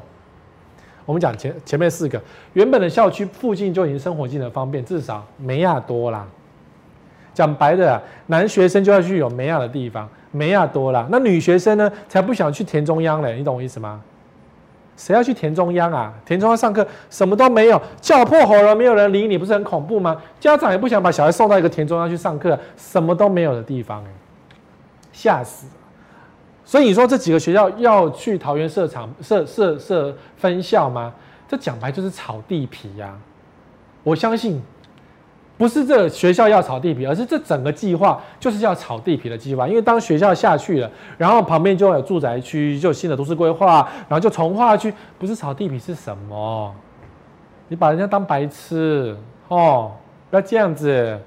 [1.04, 2.20] 我们讲前前面四个，
[2.52, 6.26] 原本的校区附近就已经生活机能方便，至少美亚多啦。
[7.33, 11.07] 讲白的，男学生就要去有美亚的地方，美亚多啦。
[11.11, 14.02] 那女学生呢，才不想去田中央嘞，你懂我意思吗？
[14.98, 16.12] 谁要去田中央啊？
[16.26, 20.20] 田中央上课什么都没有，叫破喉咙，没有人理你，不是很恐怖吗？
[20.40, 24.11] 家长也不想把小孩送到一个田中央去上课，什么都没有的地方，哎，
[25.12, 25.68] 吓死！
[26.64, 31.14] 所以你说这几个学校要去桃园社厂设设设分校吗？
[31.46, 33.16] 这讲白就是炒地皮呀！
[34.02, 34.61] 我相信。
[35.59, 39.66] 不是这学校要炒地皮，而是这整个计划就是要炒地皮的计划。
[39.66, 46.73] 因为当学校下去了，然后旁边就有住宅区，就有新的都市规划，然后就重划区，不是炒地皮是什么？
[47.66, 49.14] 你把人家当白痴
[49.49, 49.92] 哦！
[50.31, 51.21] 不要这样子。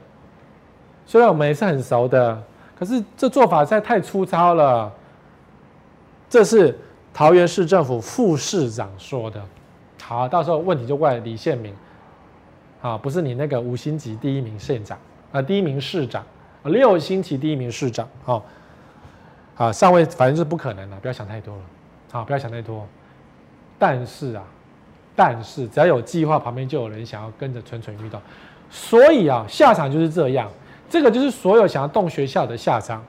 [1.06, 2.42] 虽然我们也是很熟的，
[2.80, 4.92] 可是这做法实在太粗糙了。
[6.30, 6.80] 这是
[7.14, 9.42] 桃园市政府副市长说的。
[10.02, 11.74] 好，到时候问题就怪李宪民。
[12.82, 14.98] 啊，不是你那个五星级第一名县长
[15.32, 16.26] 啊，第一名市长，
[16.64, 18.44] 六星级第一名市长，好，
[19.56, 21.62] 啊，上位反正是不可能了，不要想太多了，
[22.12, 22.88] 好，不要想太多。
[23.78, 24.44] 但是啊，
[25.16, 28.20] 但是只要有计划，旁边就有人想要跟着蠢蠢欲动，
[28.70, 30.50] 所以啊，下场就是这样，
[30.90, 33.04] 这个就是所有想要动学校的下场，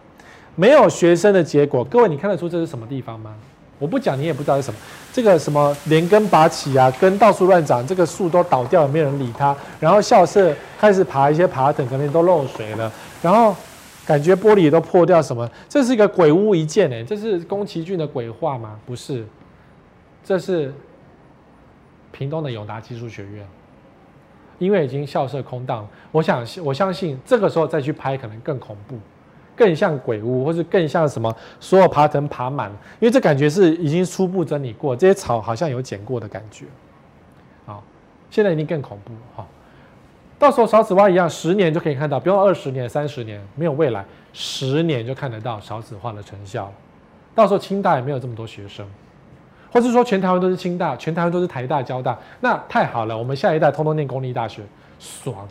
[0.55, 1.83] 没有学生的结果。
[1.85, 3.35] 各位，你看得出这是什么地方吗？
[3.83, 4.79] 我不讲，你也不知道是什么。
[5.13, 9.55] 这个什么连根拔起啊，根到处乱长，这个树都倒掉了，没有人理它。
[9.81, 12.91] 然后校舍开始爬一些爬藤，可能都漏水了。
[13.21, 13.53] 然后
[14.07, 15.51] 感觉玻璃也都破掉，什么？
[15.69, 18.79] 这是一个鬼屋一件哎，这是宫崎骏的鬼话吗？
[18.87, 19.27] 不是，
[20.23, 20.73] 这是
[22.13, 23.45] 屏东的永达技术学院，
[24.61, 28.97] 因为已经校舍空荡，我想我相信这个时候再去拍可能更恐怖。
[29.55, 31.35] 更像鬼屋，或是更像什么？
[31.61, 36.67] 所有爬藤爬满，因为这感觉是已经初步整理过，这些草好像有剪过的感觉。
[37.67, 37.83] 好，
[38.31, 39.47] 现在已经更恐怖哈。
[40.39, 46.73] 到时候少子化一样，十年就可以看到，不用二十年、三十年，没有未来，十年就看得到少子化的成效。
[47.35, 48.85] 到时候清大也没有这么多学生，
[49.71, 54.63] 或者说全台湾都是清大，全台湾都是台大、交大，那太好了，我们下一代通通念公立大学，
[54.99, 55.47] 爽。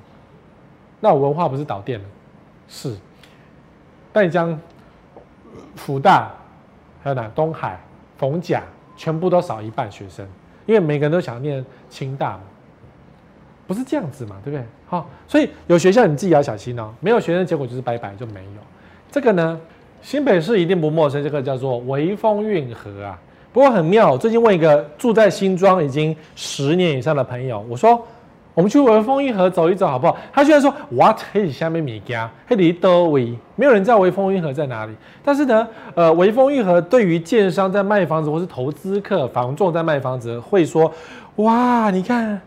[1.00, 2.06] 那我文化不是倒电了？
[2.68, 2.96] 是。
[4.14, 4.60] 淡江、
[5.76, 6.32] 福大，
[7.04, 7.30] 还有哪？
[7.36, 7.80] 东海、
[8.18, 8.64] 逢甲，
[8.98, 10.26] 全部都少一半学生，
[10.66, 12.42] 因为每个人都想念清大嘛，
[13.68, 14.66] 不是这样子嘛，对不对？
[14.88, 16.94] 好，所以有学校你自己要小心哦。
[17.00, 18.62] 没有学生，结果就是拜拜，就没有。
[19.10, 19.60] 这个呢？
[20.02, 23.20] 新北市一定不陌生，这个叫做微风运河啊。
[23.54, 28.04] 不过很妙，最近问一个住在新庄已经十年以上的朋友，我说
[28.54, 30.18] 我们去微风运河走一走好不好？
[30.34, 31.20] 他居然说 What？
[31.32, 34.94] 黑底下面米家，黑底多维，没有人知道微风运河在哪里。
[35.24, 40.92] 但是呢，呃，微风运河对于建商在卖房子或是投资客、房仲在卖房子会说，
[41.38, 42.42] 哇，你看。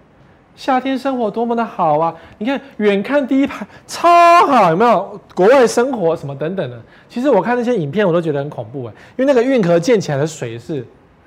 [0.56, 2.14] 夏天生活多么的好啊！
[2.38, 4.08] 你看远看第一排超
[4.46, 5.20] 好，有没有？
[5.34, 6.80] 国外生活什么等等的。
[7.08, 10.86] 其实我看那些影片，我都觉得很恐怖哎，因为那个运河建起来的水是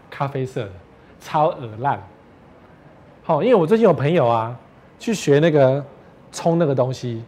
[0.10, 0.72] 咖啡色的，
[1.20, 2.02] 超恶烂。
[3.22, 4.56] 好，因为我最近有朋友啊，
[5.00, 5.84] 去学那个
[6.32, 7.22] 冲那个东西，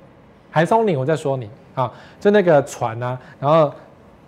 [0.52, 3.74] 韩松你，我在说你啊，就那个船啊，然后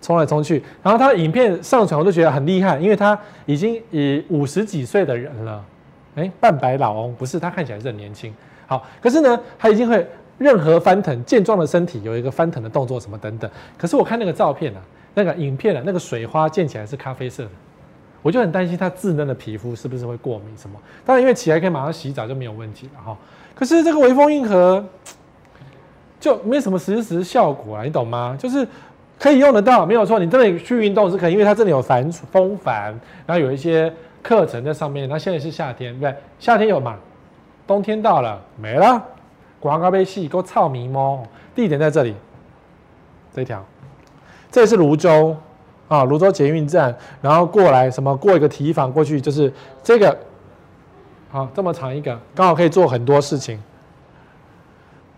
[0.00, 5.64] 冲来冲去，然后他的影片上传，我都觉得很厉害，因为他已经以五十几岁的人了。
[6.14, 8.34] 哎，半白老翁不是，他看起来是很年轻。
[8.66, 13.50] 好，可是呢，他已经会任何翻腾，健壮的身体有一个翻腾的动作，什么等等。
[13.78, 14.80] 可是我看那个照片啊，
[15.14, 17.50] 那个影片啊，那个水花溅起来是咖啡色的，
[18.22, 20.78] 我就很担心他稚嫩的皮肤是不是会过敏什么。
[21.04, 23.16] 当然，因为起来可以马上洗澡就没有问题了哈。
[23.54, 24.84] 可是这个微风硬核
[26.18, 28.36] 就没什么实时效果啊，你懂吗？
[28.38, 28.66] 就是
[29.18, 30.18] 可以用得到，没有错。
[30.18, 33.92] 你这里去运动是可以，因为它这里有帆风帆，然后有一些。
[34.22, 36.14] 课程在上面，那现在是夏天，对？
[36.38, 36.96] 夏天有嘛？
[37.66, 39.04] 冬天到了没了。
[39.58, 41.24] 广告被戏够操迷吗？
[41.56, 42.14] 地点在这里，
[43.34, 43.64] 这条，
[44.48, 45.36] 这里是芦洲
[45.94, 48.16] 啊，泸州捷运站，然后过来什么？
[48.16, 49.52] 过一个堤防过去就是
[49.82, 50.16] 这个，
[51.30, 53.60] 好，这么长一个，刚好可以做很多事情。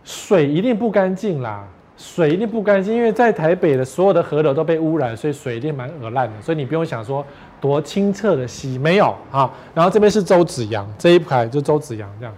[0.03, 1.65] 水一定不干净啦，
[1.97, 7.25] 水一定不干净，因为在台北的所有的河流都被污染，所以水一定蛮恶烂的，所以你不用想说。
[7.61, 12.35] 多清澈的溪没有啊，然后这边是周子阳这一排就周子阳这样，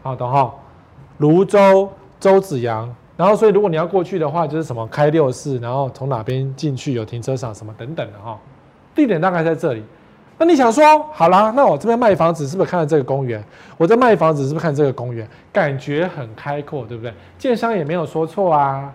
[0.00, 0.54] 好的哈，
[1.18, 8.38] 泸州周子阳，然后所以如果你要过去的话，就是什么开六四，然后从哪边进去有停车场什么等等的哈，
[8.94, 9.82] 地点大概在这里。
[10.36, 13.42] 那你想说好啦，那我这边卖房子是不是看到这个公园？
[13.76, 15.28] 我在卖房子是不是看这个公园？
[15.52, 17.14] 感觉很开阔，对不对？
[17.38, 18.92] 建商也没有说错啊，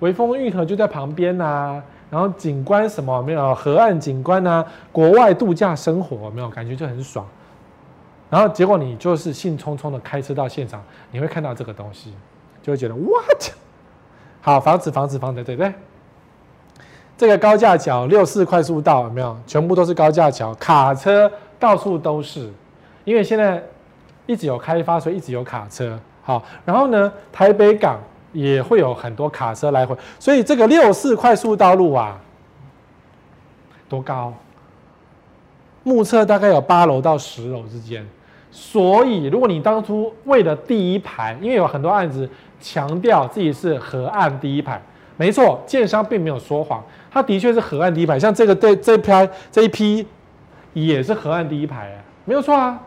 [0.00, 1.82] 微风运河就在旁边呐。
[2.10, 3.54] 然后景观什么没有？
[3.54, 6.50] 河岸景观啊，国外度假生活没有？
[6.50, 7.26] 感觉就很爽。
[8.28, 12.12] 然后结果你就是兴冲冲的开车到现场，你会看到这个东西，
[12.64, 13.52] 就会觉得 what？
[14.40, 15.72] 好，房子房子房子，对不对？
[17.16, 19.38] 这个高架桥六四快速道有没有？
[19.46, 22.50] 全部都是高架桥，卡车到处都是，
[23.04, 23.62] 因为现在
[24.26, 25.96] 一直有开发，所以一直有卡车。
[26.22, 28.00] 好，然后呢，台北港。
[28.34, 32.20] 也会有很多卡车来回，所以这个六四快速道路啊，
[33.88, 34.34] 多高？
[35.84, 38.04] 目测大概有八楼到十楼之间。
[38.56, 42.28] 所以，如果你当初为了第一排，因为有很多案子
[42.60, 44.80] 强调自己是河岸第一排，
[45.16, 48.16] 没错，建商并没有说谎，他的确是河岸第一排。
[48.16, 50.06] 像这个对这一批这一批
[50.72, 51.90] 也是河岸第一排，
[52.24, 52.80] 没有错啊，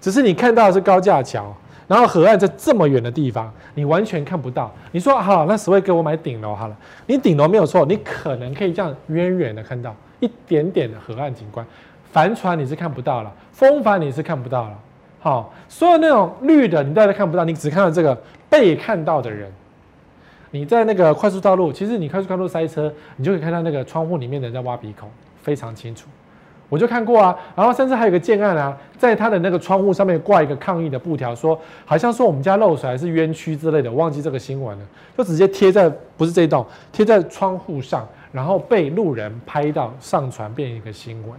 [0.00, 1.54] 只是你看到的是高架桥。
[1.86, 4.74] 然后河岸在这么远的地方，你完全看不到。
[4.92, 6.76] 你说好，那 Sway 给我买顶楼好了。
[7.06, 11.64] 你顶楼没有错，你可能可以这样远远的看到一点点的河岸景观。
[12.12, 14.78] 帆船你是看不到了，风帆你是看不到了。
[15.20, 18.16] 好，所有那种绿的你大概看不到，你只看到这个
[18.48, 19.50] 被看到的人。
[20.52, 25.08] 你在那个快速道路，其实你快速道路塞车，你就可以看到那个窗户里面的人在挖鼻孔，
[25.42, 26.06] 非常清楚。
[26.68, 34.84] 我就看过啊，然后甚至还有一个建案啊，在他的那个窗户上面挂一个抗议的布条，说好像说我们家漏水还是冤屈之类的，忘记这个新闻了，
[35.16, 41.38] 就直接贴在不是这一栋，贴在窗户上，然后被路人拍到上传变一个新闻，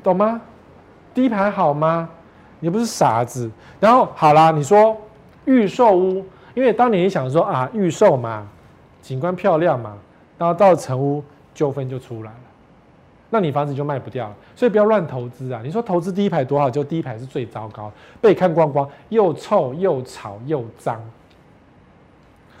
[0.00, 0.40] 懂吗？
[1.14, 2.08] 第一排好吗？
[2.60, 3.50] 你不是傻子。
[3.78, 4.96] 然后好啦，你说
[5.44, 8.46] 预售屋，因为当年想说啊预售嘛，
[9.02, 9.94] 景观漂亮嘛，
[10.38, 11.22] 然后到了成屋
[11.54, 12.36] 纠纷就出来了。
[13.28, 15.60] 那你房子就卖不掉了，所以不要乱投资啊！
[15.64, 21.00] 你说投资第一排多好，就第一排是最糟糕，被看光光，又臭又吵又脏。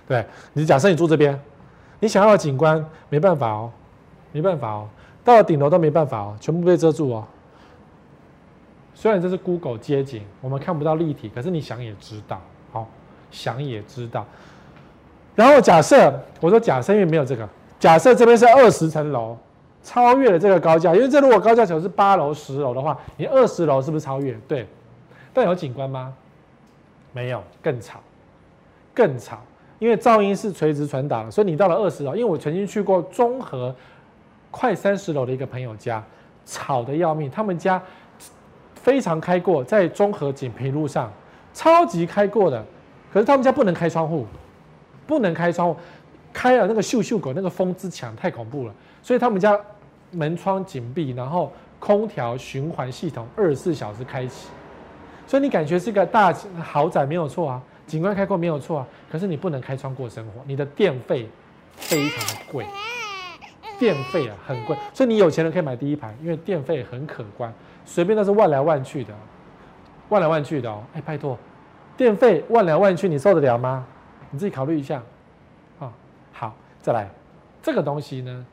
[0.08, 1.40] 对，你假设你住这边，
[2.00, 3.70] 你想要的景观没办法哦，
[4.32, 4.88] 没办法哦，
[5.26, 7.24] 到了顶楼都没办法哦，全部被遮住哦。
[8.94, 12.88] 虽然这是 Google 街景，我们看不到立体，可是你想也知道，好，
[13.32, 14.24] 想也知道。
[15.34, 17.46] 然后假设我说假设，因为没有这个，
[17.80, 19.36] 假设这边是二十层楼，
[19.82, 24.32] 超越了这个高架，因为这如果高架桥是八楼、十楼的话，你二十楼是不是超越？
[24.46, 24.64] 对，
[25.34, 26.14] 但有景观吗？
[27.12, 27.98] 没有，更吵，
[28.94, 29.38] 更吵，
[29.80, 33.74] 因为噪音是垂直传导，所以你到了二十楼，因为我曾经去过中和
[34.56, 36.02] 快三十楼的一个朋友家，
[36.46, 37.80] 吵得要命，他们家。
[38.74, 41.12] 非常开阔，在中和锦屏路上，
[41.52, 42.64] 超级开阔的。
[43.12, 44.24] 可是他们家不能开窗户，
[45.08, 45.76] 不能开窗户，
[46.32, 48.72] 开了那个咻咻狗，那个风之强，太恐怖了。
[49.02, 49.58] 所以他们家
[50.12, 54.46] 门窗紧闭，然后空调循环系统二十四小时开启。
[55.26, 58.86] 所以你感觉是一个大豪宅没有错啊，景观开阔没有错啊。
[59.10, 61.28] 可是你不能开窗过生活，你的电费
[61.74, 62.64] 非常的贵，
[63.78, 64.76] 电费啊很贵。
[64.92, 67.52] 所以你有钱人可以买第一排，因为电费很可观。
[67.84, 69.14] 随便都是万来万去的，
[70.08, 70.82] 万来万去的哦。
[70.92, 71.38] 哎，拜托，
[71.96, 73.86] 电费万来万去，你受得了吗？
[74.30, 75.02] 你自己考虑一下。
[75.78, 75.92] 啊，
[76.32, 77.08] 好，再来，
[77.62, 78.46] 这个东西呢，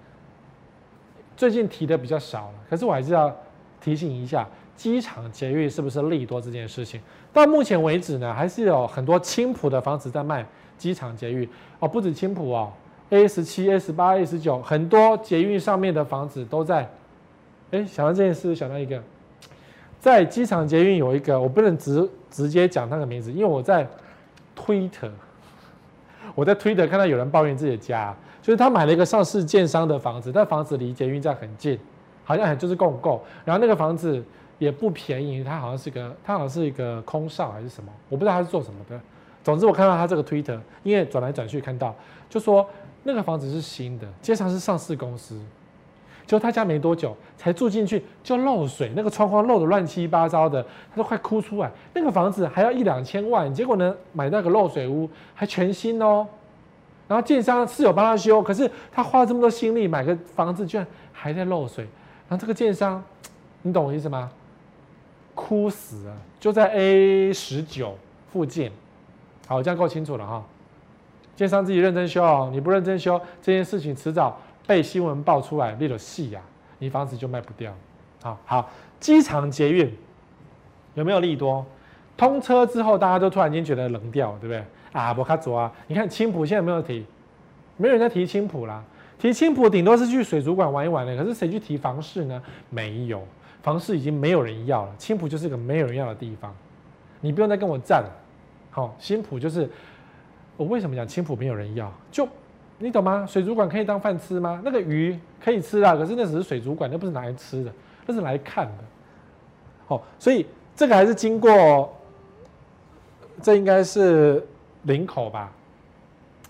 [1.35, 3.35] 最近提的比较少了，可是我还是要
[3.81, 7.01] 提醒一下，机场捷运是不是利多这件事情？
[7.31, 10.45] 到目前为止呢，还是有很多青埔的房子在卖
[10.77, 12.71] 机场捷运哦，不止青埔哦
[13.13, 16.89] ，A 十七、A 十八、A 十九，很多捷运上面的房子都在。
[17.71, 19.01] 哎，想到这件事，想到一个。
[19.99, 23.87] 在机场捷运有一个，我不能直直接讲那个名字，因为我在
[24.53, 25.09] 推特，
[26.35, 31.79] 我在推特看到有人抱怨自己的家，就是他买了一个上市建商的房子，但房子离捷运站很近，
[32.25, 34.21] 好像就是共构，然后那个房子
[34.59, 38.99] 也不便宜，它好像是个，它好像是一个空少还是什么，我不知道他是做什么的。
[39.41, 41.95] 总之我看到他这个推特，因为转来转去看到，
[42.29, 42.65] 就说
[43.03, 45.39] 那个房子是新的，街上是上市公司。
[46.25, 51.69] 就他家没多久才住进去就漏水，那个窗框漏的乱七八糟的，他都快哭出来。
[51.93, 56.25] 那个房子还要一两千万，结果呢，买那个漏水屋还全新哦。
[57.09, 61.83] 然后建商是有帮他修，可是他花了这么多心力买个房子，居然还在漏水。
[62.29, 63.03] 然后这个建商，
[63.61, 64.31] 你懂我意思吗？
[65.35, 67.97] 哭死了，就在 A 十九
[68.31, 68.71] 附近。
[69.45, 70.41] 好，这样够清楚了哈。
[71.35, 74.39] 建商自己认真修哦，你不认真修，这件事情迟早。
[74.65, 76.39] 被新闻爆出来，那种戏呀，
[76.79, 77.73] 你房子就卖不掉。
[78.21, 79.93] 好好，机场捷运
[80.93, 81.65] 有没有利多？
[82.15, 84.63] 通车之后，大家都突然间觉得冷掉，对不对？
[84.93, 85.69] 啊，不卡左啊！
[85.87, 87.05] 你看青埔现在没有提？
[87.75, 88.81] 没有人在提青埔啦。
[89.19, 91.17] 提青埔顶多是去水族馆玩一玩的。
[91.17, 92.41] 可是谁去提房市呢？
[92.69, 93.21] 没有，
[93.61, 94.95] 房市已经没有人要了。
[94.97, 96.55] 青埔就是个没有人要的地方，
[97.19, 98.05] 你不用再跟我战。
[98.69, 99.69] 好，新埔就是
[100.57, 101.91] 我为什么讲青浦没有人要？
[102.11, 102.27] 就。
[102.79, 103.25] 你懂吗？
[103.25, 104.59] 水族馆可以当饭吃吗？
[104.65, 107.71] 那个鱼可以吃啊，可是那只是水族馆，那不是拿来吃的，
[108.05, 108.83] 那是来看的。
[109.87, 111.95] 哦，所以这个还是经过，
[113.41, 114.45] 这应该是
[114.81, 115.49] 林口吧，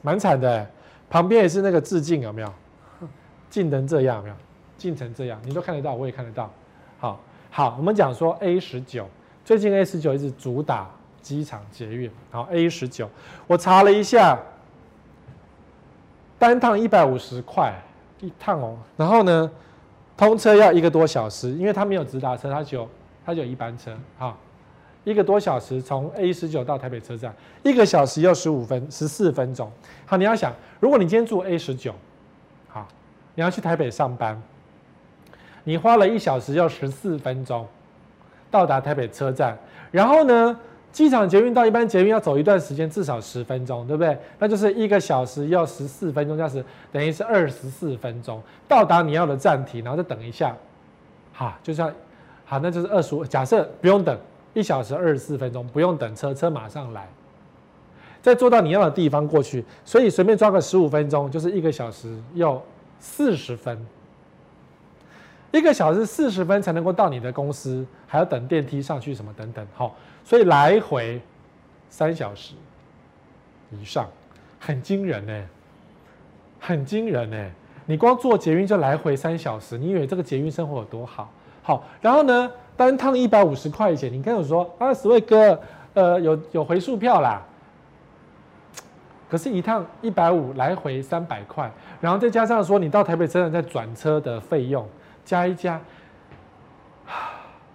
[0.02, 0.66] 蛮惨的。
[1.08, 2.52] 旁边也是那个致敬，有没有？
[3.50, 4.36] 近成这样，有没有？
[4.78, 6.50] 近成这样，你都看得到，我也看得到。
[6.98, 7.20] 好，
[7.52, 9.08] 好，我们讲说 A 十九，
[9.46, 10.90] 最近 A 十九一直主打
[11.24, 12.12] 机场捷运。
[12.30, 13.10] 好，A 十九，
[13.48, 14.38] 我查了一下。
[16.40, 17.74] 单趟一百五十块
[18.20, 19.50] 一趟哦，然后呢，
[20.18, 22.90] 通车要一个多小时，因为它没有直达车，它只有
[23.26, 24.36] 它只有一班车哈，
[25.06, 27.34] 一个多小时从 A 十九到台北车站，
[27.64, 29.72] 一个小时要十五分十四分钟。
[30.06, 31.96] 好，你要想，如果你今天住 A 十九，
[32.68, 32.86] 好，
[33.36, 34.42] 你要去台北上班，
[35.64, 37.66] 你花了一小时要十四分钟
[38.52, 39.58] 到达台北车站，
[39.92, 40.60] 然后呢？
[40.94, 44.16] 机场捷运到一般捷运要走一段时间，至少十分钟，对不对？
[44.38, 50.56] 那就是一个小时要十四分钟，这样子等于是二十四分钟到达你要的站体，然后再等一下，
[51.32, 51.92] 好，就像
[52.46, 53.26] 好，那就是二十五。
[53.26, 54.16] 假设不用等
[54.54, 57.10] 一小时二十四分钟，不用等车，车马上来，
[58.22, 62.62] 再坐到你要的地方过去，所以随便抓个十五分钟，就是一个小时要
[63.00, 63.84] 四十分，
[65.50, 69.96] 一个小时四十分才能够到你的公司，还要等电梯上去什么等等，好。
[70.24, 71.22] 所以来回
[71.90, 72.56] 三小时
[73.72, 74.08] 以上，
[74.60, 75.44] 很惊人呢，
[76.60, 77.52] 很惊人呢。
[77.86, 81.30] 你光坐捷运就来回三小时，你以为这个捷运生活有多好？
[81.62, 85.60] 好，然后呢，单趟一百五十块钱，你跟我说啊，十位哥，
[85.94, 87.42] 呃，有有回数票啦。
[89.30, 91.70] 可是，一趟一百五，来回三百块，
[92.00, 94.88] 然后再加上说你到台北车站再转车的费用，
[95.26, 95.82] 加一加，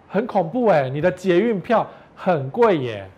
[0.08, 1.86] 很恐怖哎，你的捷运票。
[2.20, 3.08] 很贵耶，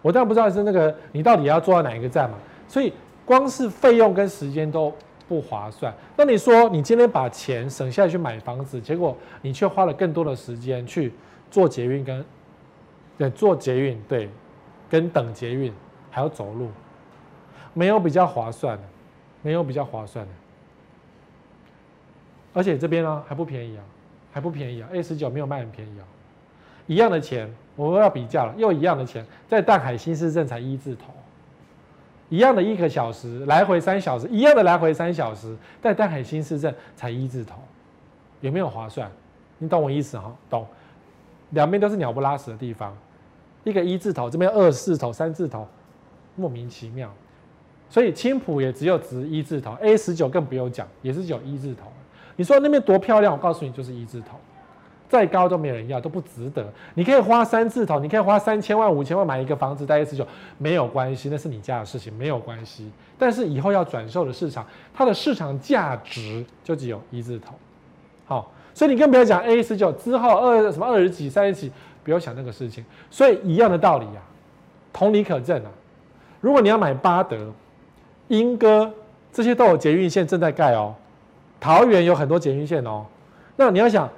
[0.00, 2.90] 我当然不知道是那个你到底要坐到哪一个站嘛，所以
[3.26, 4.92] 光是费用跟时间都
[5.28, 5.94] 不划算。
[6.16, 11.12] 那你说你今天把钱省下来去买房子，结果你却花了更多的时间去
[11.50, 12.24] 做捷运跟
[13.18, 14.30] 对坐捷运对，
[14.88, 15.70] 跟等捷运
[16.10, 16.70] 还要走路，
[17.74, 18.82] 没有比较划算的，
[19.42, 20.32] 没有比较划算的。
[22.54, 23.84] 而且这边呢还不便宜啊，
[24.32, 26.04] 还不便宜啊，A 十九没有卖很便宜啊，
[26.86, 27.48] 一样的钱，
[27.80, 31.06] 我们要比较了，又一样的钱，在淡海新市镇才一字头。
[32.28, 37.54] 一样的一个小时来回三小时，一样的来回三小时，在淡海新市镇才一字头，
[38.42, 39.10] 有没有划算？
[39.56, 40.30] 你懂我意思哈？
[40.50, 40.66] 懂。
[41.52, 42.94] 两边都是鸟不拉屎的地方，
[43.64, 45.66] 一个一字头，这边二字头、三字头，
[46.36, 47.10] 莫名其妙。
[47.88, 51.90] 所以青埔也只有值一字头，A 十九更不用讲，也是只有一字头。
[52.36, 53.32] 你说那边多漂亮？
[53.32, 54.38] 我告诉你，就是一字头。
[55.10, 56.64] 再高都没人要，都不值得。
[56.94, 60.24] 你可以花三字头，你可以花三千万、五千万买一个房子，在 A 十九
[60.56, 62.88] 没有关系，那是你家的事情，没有关系。
[63.18, 67.54] 但是以后要转售的市场，它的市场价值就只有一字头。
[68.24, 71.72] 好，所以你更不要讲 A 十九之后二什么二十几、三十几，
[72.04, 72.84] 不要想那个事情。
[73.10, 74.22] 所以一样的道理啊，
[74.92, 75.70] 同理可证啊。
[76.40, 77.52] 如果你要买八德、
[78.28, 78.88] 莺歌
[79.32, 80.94] 这些都有捷运线正在盖哦，
[81.58, 83.04] 桃园有很多捷运线哦，
[83.56, 84.08] 那你要想。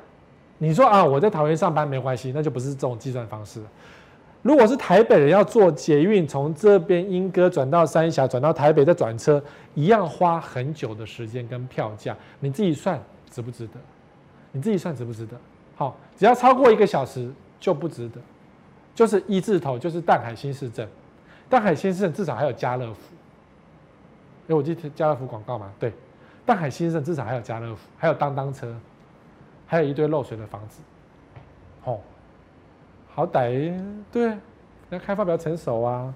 [0.63, 3.61] 你说啊，我在桃园上班没关系，那就不是这种计算方式。
[4.43, 9.43] 如果是台北人要坐捷运从这边莺歌转到三峡，转到台北再转车，
[9.75, 12.97] 一样花很久的时间跟票价，你自己算
[13.29, 13.73] 值不值得？
[14.53, 15.37] 你自己算值不值得？
[15.75, 18.21] 好，只要超过一个小时就不值得，
[18.95, 20.89] 就是一字头，就是淡海新市镇。
[21.49, 23.01] 淡海新市镇至少还有家乐福，
[24.47, 25.93] 哎，我记得家乐福广告嘛，对，
[26.47, 28.73] 淡海新市镇至少还有家乐福，还有当当车。
[29.73, 30.83] 还有一堆漏水的房子，
[31.85, 31.99] 哦，
[33.15, 33.75] 好歹
[34.13, 34.37] 对，
[34.91, 36.13] 那开发比较成熟啊，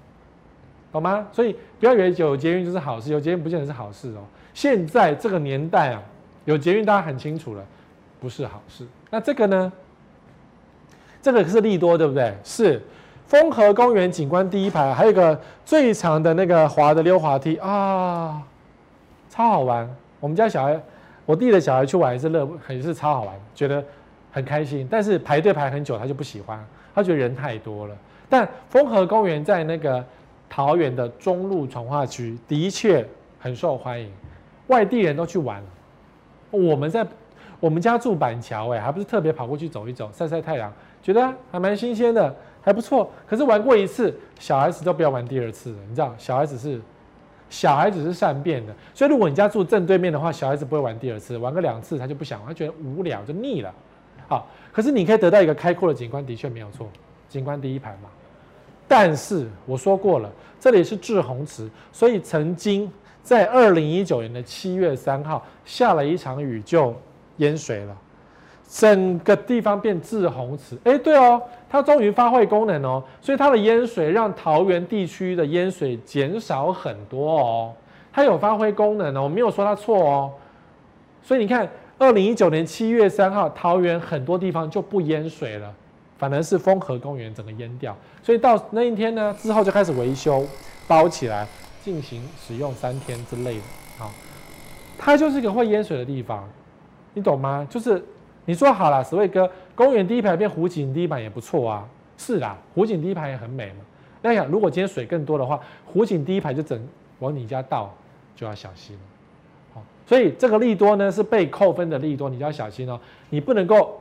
[0.91, 1.25] 懂吗？
[1.31, 4.21] 所以不要以为有捷运就是好事，有捷运不见得是好事哦。
[4.53, 6.03] 现在这个年代啊，
[6.45, 7.65] 有捷运大家很清楚了，
[8.21, 8.85] 不是好事。
[9.09, 9.73] 那这个呢？
[11.19, 12.37] 这个是利多，对不对？
[12.43, 12.79] 是
[13.25, 18.39] 风和公园景观第一排，还有一个最长的那个滑的溜滑梯啊，
[19.31, 19.89] 超好玩。
[20.19, 20.79] 我们家小孩。
[21.27, 23.83] 我弟的小孩去玩也是乐，也是超好玩，觉得
[24.31, 24.87] 很开心。
[24.89, 26.65] 但是排队排很久，他就不喜欢，
[26.95, 27.93] 他觉得人太多了。
[28.29, 30.01] 但丰和公园在那个
[30.49, 33.05] 桃园的中路重划区的确
[33.41, 34.09] 很受欢迎，
[34.67, 35.61] 外地人都去玩。
[36.49, 37.05] 我们在
[37.59, 40.71] 我们家住板桥，哎，还不是特别跑过去走一走，晒晒太阳，
[41.03, 43.11] 觉得还蛮新鲜的，还不错。
[43.27, 46.79] 可是玩过一次，小孩子都不要玩第二次了，你知道，小孩子是。
[47.49, 53.73] 小孩子是善变的，所以如果你家住正对面的话，小孩子不会玩第二次，玩个两次他就不想玩，他觉得无聊就腻了。
[54.27, 56.89] 好，可是你可以得到一个开阔的景观，的确没有错，
[57.29, 58.09] 景观第一排嘛。
[58.87, 60.29] 但是我说过了，
[60.59, 62.91] 这里是滞洪池，所以曾经
[63.23, 66.95] 在二零一九年的七月三号下了一场雨就
[67.37, 67.97] 淹水了。
[68.69, 77.73] 整个地方变滞洪池，哎，对哦，它终于发挥功能哦，所以它的淹水让桃园地区的淹水减少很多哦，
[78.11, 80.31] 它有发挥功能哦，我没有说它错哦，
[81.23, 81.65] 所以你看，
[81.97, 85.73] 二零一九年七月三号，桃园很多地方就不淹水了，
[86.17, 90.45] 反而是丰和公园整个淹掉，所以到那一天呢之后就开始维修，
[90.85, 91.47] 包起来
[91.81, 93.63] 进行使用三天之类的，
[93.97, 94.11] 好，
[94.97, 96.43] 它就是一个会淹水的地方，
[97.13, 97.65] 你懂吗？
[97.69, 98.03] 就是。
[98.47, 101.85] 你说好了，史卫哥，公园第一排变湖景第一排也不错啊。
[102.17, 103.79] 是啦，湖景第一排也很美嘛。
[104.21, 106.81] 那想，如果今天水更多的话，湖景第一排就整
[107.19, 107.93] 往你家倒，
[108.37, 109.01] 就要小心了。
[109.73, 112.97] 好，所以这个利多呢是被扣分的利多，你就要小心哦。
[113.31, 113.99] 你不能够，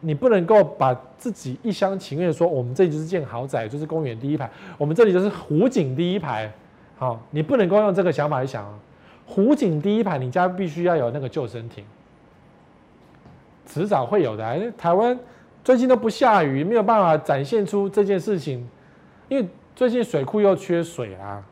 [0.00, 6.50] 你不能够把自己一厢情愿说，我们这里就是建豪宅，就是公园第一排，我们这里就是湖景第一排。
[6.96, 8.74] 好，你不能够用这个想法去想啊。
[9.26, 11.84] 湖景第一排，你家必须要有那个救生艇。
[13.66, 15.18] 迟早会有的，台湾
[15.62, 18.66] 最近都不下雨，没有办法展现出这件事情，
[19.28, 21.42] 因为最近水库又缺水啦，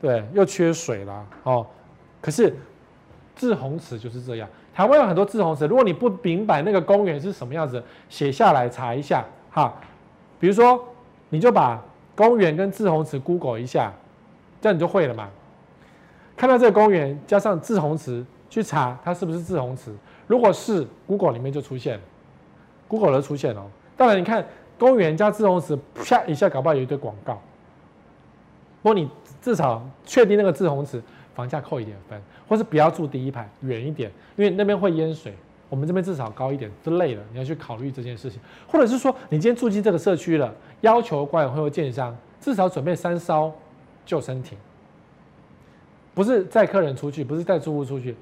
[0.00, 1.24] 对，又缺水啦。
[1.44, 1.66] 哦。
[2.20, 2.54] 可是
[3.34, 9.74] 滞洪池就是这样，台湾有很多滞洪池，如果你不明白那个公园是什么样子，写下来查一下哈。
[10.38, 10.84] 比如说，
[11.30, 11.82] 你就把
[12.14, 13.92] 公园跟滞洪池 Google 一下，
[14.60, 15.28] 这样你就会了嘛。
[16.36, 19.92] 看到这个公园加上滞洪池，去查它是不是滞洪池。
[20.26, 22.00] 如果是 Google 里面就出现
[22.88, 23.66] ，Google 的出现哦。
[23.96, 24.44] 当然，你看
[24.78, 27.40] 公园加滞洪池，啪一下，搞不好有一堆广告。
[28.82, 29.08] 不过你
[29.40, 31.02] 至少确定那个滞洪池，
[31.34, 35.34] 房价扣一点分，或是不要住第一排，远一点，因为那边会淹水。
[35.68, 38.38] 我们这边至少高一点之类的，你要去考虑这件事情。
[38.66, 43.50] 或者是说，你今天住进这个社区了，要求管委会或建商至少准备三艘
[44.04, 44.58] 救生艇。
[46.12, 48.14] 不是载客人出去，不是载住户出去，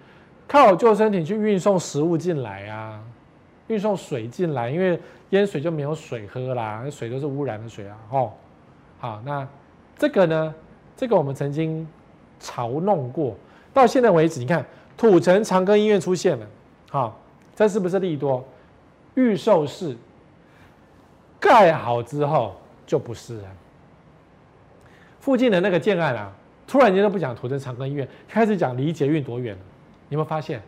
[0.50, 3.00] 靠救生艇去运送食物进来啊，
[3.68, 4.98] 运送水进来，因为
[5.28, 7.96] 淹水就没有水喝啦，水都是污染的水啊。
[8.10, 8.32] 哦，
[8.98, 9.46] 好，那
[9.96, 10.52] 这个呢？
[10.96, 11.86] 这个我们曾经
[12.42, 13.36] 嘲弄过，
[13.72, 16.44] 到现在为止，你看土城长庚医院出现了，
[16.90, 17.16] 好，
[17.54, 18.44] 这是不是利多？
[19.14, 19.96] 预售室
[21.38, 23.44] 盖好之后就不是了。
[25.20, 26.32] 附近的那个建案啊，
[26.66, 29.60] 突然间都不讲土城长庚医院，开始讲离捷运多远了。
[30.10, 30.60] 有没有发现？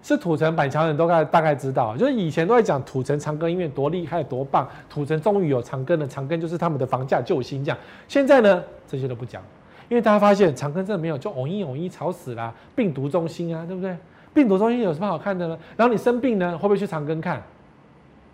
[0.00, 7.76] 是土城板桥人都大概大概知道，就是以前都在讲土城长庚医院多厉害多棒，土城终于有长庚了，长庚就是他们的房价救星这样。
[8.06, 9.42] 现在呢，这些都不讲，
[9.88, 13.96] 因为大家发现长庚真的没有，就偶一偶一吵死了，病毒中心啊，对不对？
[14.32, 15.58] 病毒中心有什么好看的呢？
[15.76, 17.42] 然后你生病呢，会不会去长庚看？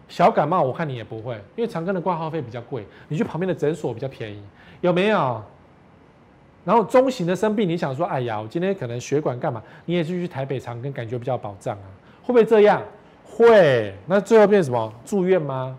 [0.07, 4.42] 小感冒我看你也不会，因为长庚的挂号费比较贵，你去旁边的诊所比较便宜，
[4.82, 5.42] 有没有？
[6.64, 9.62] 然后中型的生病，你想说，哎呀，我今天可能血管干嘛？
[9.84, 11.86] 你也是去台北长庚，感觉比较保障啊？
[12.22, 12.80] 会不会这样？
[13.22, 13.94] 会。
[14.06, 14.92] 那最后变什么？
[15.04, 15.78] 住院吗？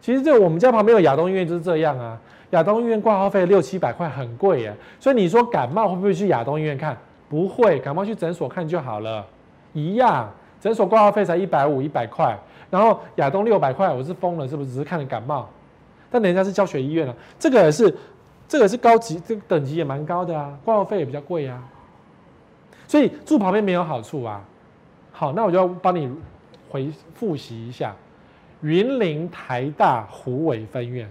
[0.00, 2.18] 其实这我们家旁边有亚东医院就是这样啊。
[2.50, 4.74] 亚东医院挂号费六七百块，很贵耶。
[4.98, 6.96] 所以你说感冒会不会去亚东医院看？
[7.28, 9.24] 不会，感冒去诊所看就好了。
[9.72, 10.28] 一样，
[10.60, 12.36] 诊所挂号费才一百五、一百块，
[12.68, 14.70] 然后亚东六百块，我是疯了是不是？
[14.70, 15.48] 只是看了感冒，
[16.10, 17.96] 但人家是教学医院啊，这个也是。
[18.52, 21.58] 这个是高级，这个等级也蛮高的啊，挂号费也比较贵啊，
[22.86, 24.44] 所以住旁边没有好处啊。
[25.10, 26.14] 好，那我就要帮你
[26.68, 27.96] 回复习一下，
[28.60, 31.10] 云林台大虎尾分院。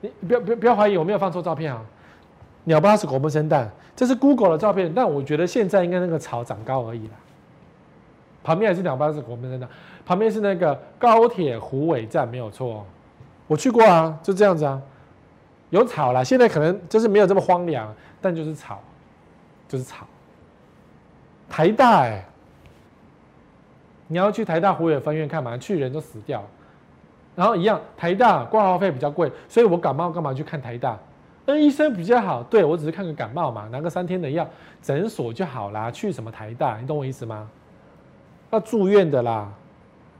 [0.00, 1.84] 你不要不要不要怀疑我没有放错照片啊，
[2.64, 7.14] 鸟巴斯国分生蛋，这是 Google 的照片，但我觉得现在应该那个草长高而已啦。
[8.42, 9.68] 旁边还是鸟巴斯国分生蛋，
[10.06, 12.86] 旁边是那个高铁虎尾站，没有错，
[13.46, 14.80] 我去过啊，就这样子啊。
[15.70, 18.80] 有草了，现在可能就是没有这么荒凉，但就是草，
[19.68, 20.06] 就是草。
[21.48, 22.24] 台大哎、欸，
[24.06, 25.56] 你要去台大湖尾分院看嘛？
[25.56, 26.44] 去人都死掉。
[27.36, 30.98] 然后一样，台大挂号费比较贵，所以我感冒干嘛去看台大？
[31.46, 34.46] 那医生比较好，对，我只是看个感冒嘛，拿个三天的药，
[34.82, 35.90] 诊所就好啦。
[35.90, 36.78] 去什么台大？
[36.78, 37.48] 你懂我意思吗？
[38.50, 39.48] 要住院的啦。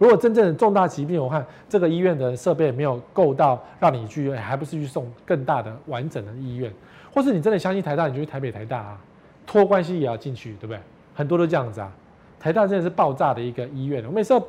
[0.00, 6.72] 如果真正的重大疾病，我看这个医院的设备没有够到让你去，还不是去送更大的完整的医院，
[7.12, 8.98] 或是你真的相信台大，你就去台北台大啊，
[9.46, 10.80] 托关系也要进去，对不对？
[11.14, 11.92] 很多都这样子啊。
[12.38, 14.42] 台大真的是爆炸的一个医院，我每次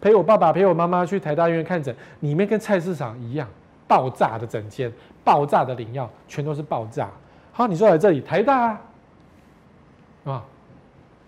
[0.00, 3.48] 陪我爸爸陪我妈妈去台大医院看诊，里面跟菜市场一样，
[3.88, 4.92] 爆炸的整间，
[5.24, 7.10] 爆炸的领药，全都是爆炸。
[7.50, 8.80] 好，你说来这里台大啊，
[10.26, 10.44] 啊，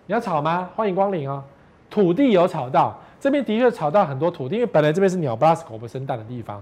[0.05, 0.69] 你要炒吗？
[0.77, 1.43] 欢迎光临啊，
[1.89, 2.97] 土地有炒到。
[3.25, 6.61] 这边的确炒到很多土地，因为本来这边是鸟不拉屎、狗不生蛋的地方，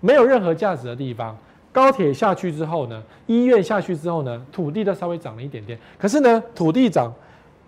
[0.00, 1.36] 没有任何价值的地方。
[1.70, 5.78] 高铁下去之后呢，医院下去之后呢，土地都稍微涨了一点点。
[5.98, 7.12] 可是呢，土地涨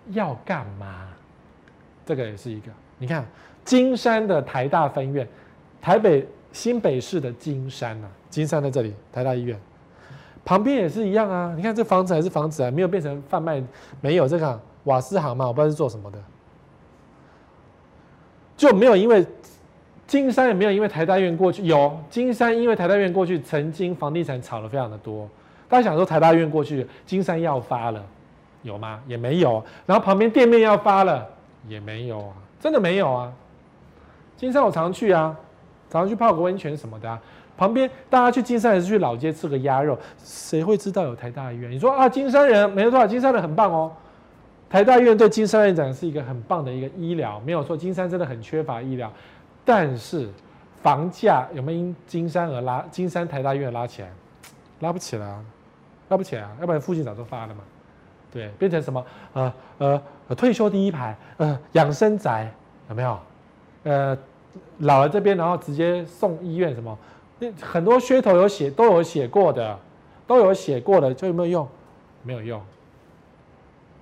[0.07, 1.07] 要干嘛？
[2.03, 2.71] 这个也是一个。
[2.97, 3.23] 你看
[3.63, 5.27] 金山的台大分院，
[5.79, 9.55] 台北新北市的金山呐、金山在这里，台大医院
[10.43, 11.53] 旁边也是一样啊。
[11.55, 13.61] 你看这房子还是房子啊，没有变成贩卖，
[14.01, 16.17] 没有这个瓦斯行嘛，我不知道是做什么的。
[18.61, 19.25] 就没有因为
[20.05, 25.27] 金山也没有因为台大院过去有金山因为台大院过去曾经房地产炒得非常的多，
[25.67, 28.05] 大家想说台大院过去金山要发了，
[28.61, 28.99] 有吗？
[29.07, 29.63] 也没有。
[29.87, 31.27] 然后旁边店面要发了，
[31.67, 33.33] 也没有啊，真的没有啊。
[34.37, 35.35] 金山我常去啊，
[35.89, 37.19] 常常去泡个温泉什么的啊。
[37.57, 41.71] 旁边大家去金山还是去老街吃个鸭肉，谁会知道有台大医院？
[41.71, 43.91] 你说啊，金山人没有多少，金山人很棒哦。
[44.71, 47.75] 台大医院对金山来讲是一个很棒的一个医疗，没有错。
[47.75, 49.11] 金山真的很缺乏医疗，
[49.65, 50.29] 但是
[50.81, 52.81] 房价有没有因金山而拉？
[52.89, 54.09] 金山台大医院拉起来，
[54.79, 55.43] 拉不起来啊，
[56.07, 57.59] 拉不起来啊，要不然附近早就发了嘛。
[58.31, 59.05] 对，变成什么？
[59.33, 60.01] 呃呃，
[60.35, 62.49] 退休第一排，呃，养生宅
[62.87, 63.19] 有没有？
[63.83, 64.17] 呃，
[64.77, 66.97] 老了这边，然后直接送医院什么？
[67.39, 69.77] 那很多噱头有写，都有写过的，
[70.25, 71.67] 都有写过的，就有没有用？
[72.23, 72.61] 没有用。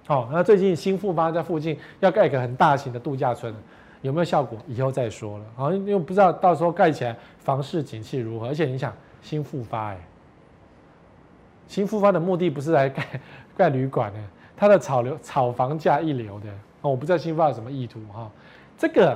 [0.09, 3.53] 好，那最近新复发在附近要盖一个很大型的度假村，
[4.01, 4.57] 有没有效果？
[4.65, 5.45] 以后再说了。
[5.55, 8.47] 好，因为不知道到时候盖起来房市景气如何。
[8.47, 8.91] 而且你想，
[9.21, 9.99] 新复发哎，
[11.67, 13.03] 新复发的目的不是来盖
[13.55, 14.19] 盖旅馆的，
[14.57, 16.47] 它的炒流炒房价一流的。
[16.81, 18.27] 哦，我不知道新复发有什么意图哈。
[18.79, 19.15] 这个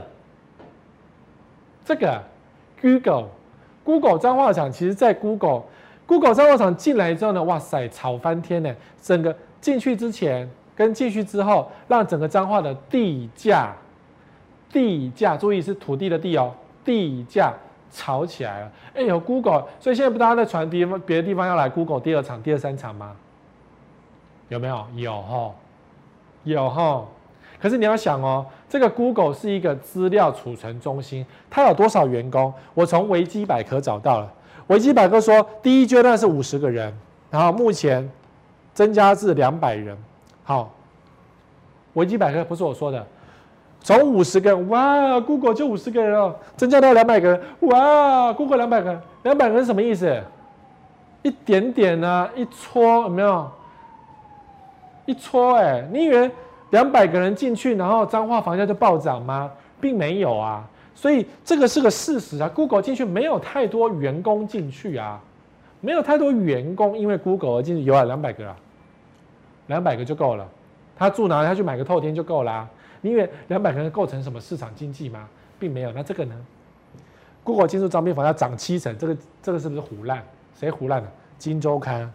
[1.83, 2.21] 这个
[2.79, 3.29] Google
[3.83, 5.63] Google 彰化厂，其实在 Google
[6.05, 8.71] Google 彰化厂进来之后呢，哇塞，炒翻天呢。
[9.01, 10.47] 整个进去之前。
[10.75, 13.73] 跟进去之后，让整个彰化的地价，
[14.71, 16.53] 地价注意是土地的地哦，
[16.83, 17.53] 地价
[17.91, 18.71] 炒起来了。
[18.95, 23.15] 哎，有 Google，所以现在不大家在传别别的地方要来 Google 第二场、第二三场吗？
[24.49, 24.85] 有没有？
[24.95, 25.51] 有哈，
[26.43, 27.05] 有哈。
[27.61, 32.53] 可是你要想哦，这个 Google 是一个资料储存中心，它有多少员工？
[32.73, 34.33] 我从维基百科找到了，
[34.67, 36.93] 维基百科说第一阶段是五十个人，
[37.31, 38.11] 然后目前
[38.73, 39.97] 增加至两百人。
[40.43, 40.71] 好，
[41.93, 43.05] 维基百科不是我说的，
[43.81, 50.21] 从五十个，哇，Google 就五十个人哦，增加到两百个人，哇，Google 两百个人，两百个人什么意思？
[51.21, 53.49] 一点点呢、啊，一撮有没有？
[55.05, 56.31] 一撮哎、你以为？
[56.71, 59.51] 两百个人进去，然后彰化房价就暴涨吗？
[59.79, 60.63] 并没有啊，
[60.95, 62.49] 所以这个是个事实啊。
[62.49, 65.21] Google 进去没有太多员工进去啊，
[65.81, 68.55] 没有太多员工因为 Google 而进去，有啊，两百个啊，
[69.67, 70.47] 两百个就够了。
[70.95, 71.47] 他住哪里？
[71.47, 72.69] 他去买个透天就够了啊。
[73.01, 75.27] 你以为两百个人构成什么市场经济吗？
[75.59, 75.91] 并没有。
[75.91, 76.35] 那这个呢
[77.43, 80.23] ？Google 进驻彰化房要涨七成，这个这个是不是胡烂？
[80.57, 81.09] 谁胡烂的？
[81.37, 82.11] 金周刊。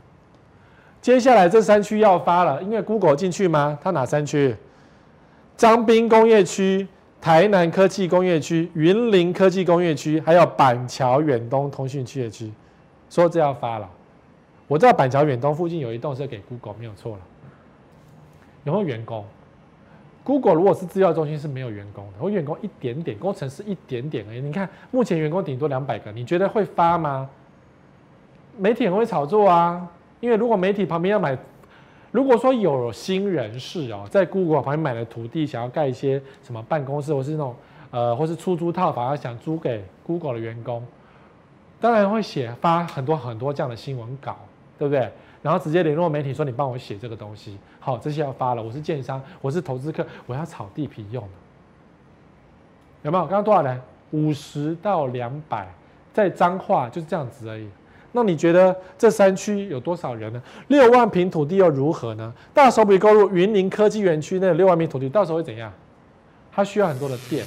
[1.02, 3.78] 接下来这三区要发了，因为 Google 进去吗？
[3.82, 4.56] 它哪三区？
[5.56, 6.86] 彰滨工业区、
[7.20, 12.52] 台南科技工业区、云林科技工业区，还有板桥远东通讯区的区，
[13.10, 13.90] 说这要发了。
[14.66, 17.20] 我知道板桥远东附近有一栋是给 Google，没有错了。
[18.68, 19.24] 有没有员工
[20.22, 24.40] ？Google 如果是资料中心是没有员工的，我员工一点点，工程师一点点而已。
[24.40, 27.28] 你看目前员工顶多两百个，你觉得会发吗？
[28.58, 29.88] 媒体很会炒作啊。
[30.20, 31.38] 因为如果媒体旁边要买，
[32.10, 37.54] 如果说有新人士哦，在 Google 旁边买了土地，想要盖一些什么办公室，或是那种
[37.90, 40.84] 呃，或是出租套房，要想租给 Google 的员工，
[41.80, 44.36] 当然会写发很多很多这样的新闻稿，
[44.76, 45.10] 对不对？
[45.42, 48.62] 然后直接联络媒体说，你帮我写这个东西，好，这些要发了。
[48.62, 51.28] 我是建商，我是投资客，我要炒地皮用的，
[53.02, 53.24] 有没有？
[53.24, 53.80] 刚刚多少人？
[54.10, 55.68] 五十到两百，
[56.14, 57.68] 在彰化就是这样子而已。
[58.10, 60.42] 那你觉得这三区有多少人呢？
[60.68, 62.32] 六万坪土地又如何呢？
[62.54, 65.70] 大手笔购入云林科技园区那六万坪土地，到时候会怎样？
[66.50, 67.46] 它需要很多的电，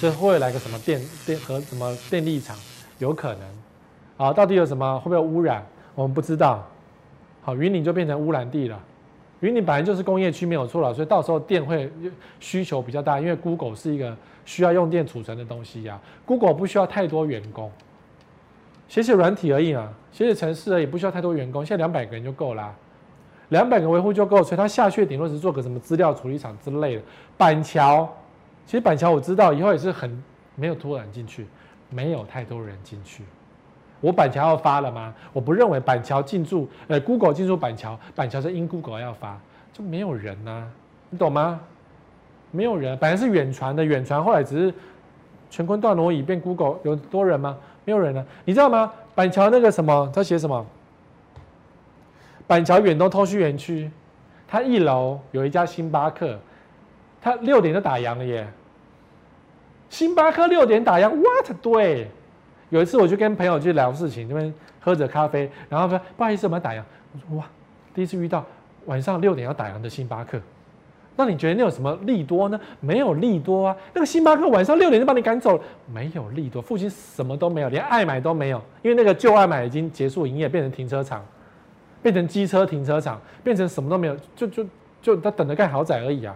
[0.00, 2.56] 这会来个什么电电和什么电力厂？
[3.00, 3.40] 有可能
[4.16, 4.32] 啊？
[4.32, 4.98] 到底有什么？
[5.00, 5.66] 会不会污染？
[5.94, 6.66] 我们不知道。
[7.42, 8.80] 好，云林就变成污染地了。
[9.40, 11.90] 云林本来就是工业区，没有错了，所以到时候电会
[12.40, 14.16] 需求比较大，因为 Google 是一个
[14.46, 16.00] 需要用电储存的东西呀。
[16.24, 17.70] Google 不需要太多员工。
[18.88, 21.64] 写写软体而已嘛，写写程式而已，不需要太多员工。
[21.64, 22.74] 现在两百个人就够啦，
[23.48, 27.02] 两百个维护就够，所以他下去顶多是做个什么资料处理厂之类的。
[27.36, 28.08] 板桥，
[28.66, 30.22] 其实板桥我知道以后也是很
[30.54, 31.46] 没有多人进去，
[31.90, 33.24] 没有太多人进去。
[34.04, 35.14] 我板桥要发了吗？
[35.32, 39.40] 我不认为板桥进驻，呃，Google 进驻板桥，板桥是因 Google 要发，
[39.72, 40.68] 就没有人呐、
[41.08, 41.58] 你懂吗？
[42.50, 44.74] 没有人，本来是远传的，远传后来只是
[45.50, 47.56] 乾坤大挪移变 Google，有多人吗？
[47.86, 48.92] 没有人了，你知道吗？
[49.14, 50.66] 板桥那个什么，他写什么？
[52.46, 53.90] 板桥远东通讯园区，
[54.46, 56.38] 它一楼有一家星巴克，
[57.22, 58.46] 它六点就打烊了耶。
[59.88, 61.56] 星巴克六点打烊，what？
[61.62, 62.10] 对，
[62.74, 66.82] 有一次我就跟朋友去聊事情，这边喝着咖啡，然后说不好意思，我们要打烊。
[67.12, 67.46] 我说哇，
[67.94, 68.44] 第一次遇到
[68.86, 70.40] 晚上六点要打烊的星巴克。
[71.14, 72.60] 那你觉得那有什么利多呢？
[72.80, 73.76] 没有利多啊！
[73.92, 76.60] 那个星巴克晚上六点就把你赶走了，没有利多。
[76.60, 81.24] 附近什么都没有，连爱买都没有，因为那个旧爱买已经结束营业，变成停车场，
[82.02, 84.66] 变成机车停车场，变成什么都没有，就就
[85.00, 86.34] 就他等着盖豪宅而已啊！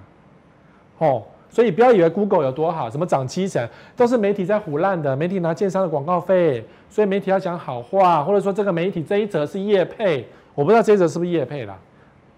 [0.98, 11.78] 哦，所以不要以为 Google 有多好，什么涨七成，都是媒体在唬烂的，媒体拿建商的广告费，所以媒体要讲好话，或者说这个媒体这一则是业配，我不知道这一则是不是业配啦。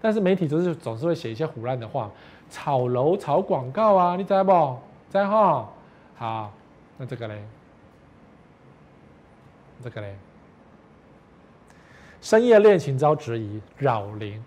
[0.01, 2.09] 但是媒体就是总是会写一些唬烂的话，
[2.49, 4.77] 炒楼、炒广告啊，你知道不？
[5.09, 5.69] 在哈，
[6.15, 6.51] 好，
[6.97, 7.43] 那这个嘞，
[9.83, 10.15] 这个嘞，
[12.21, 14.41] 深夜恋情遭质疑扰邻，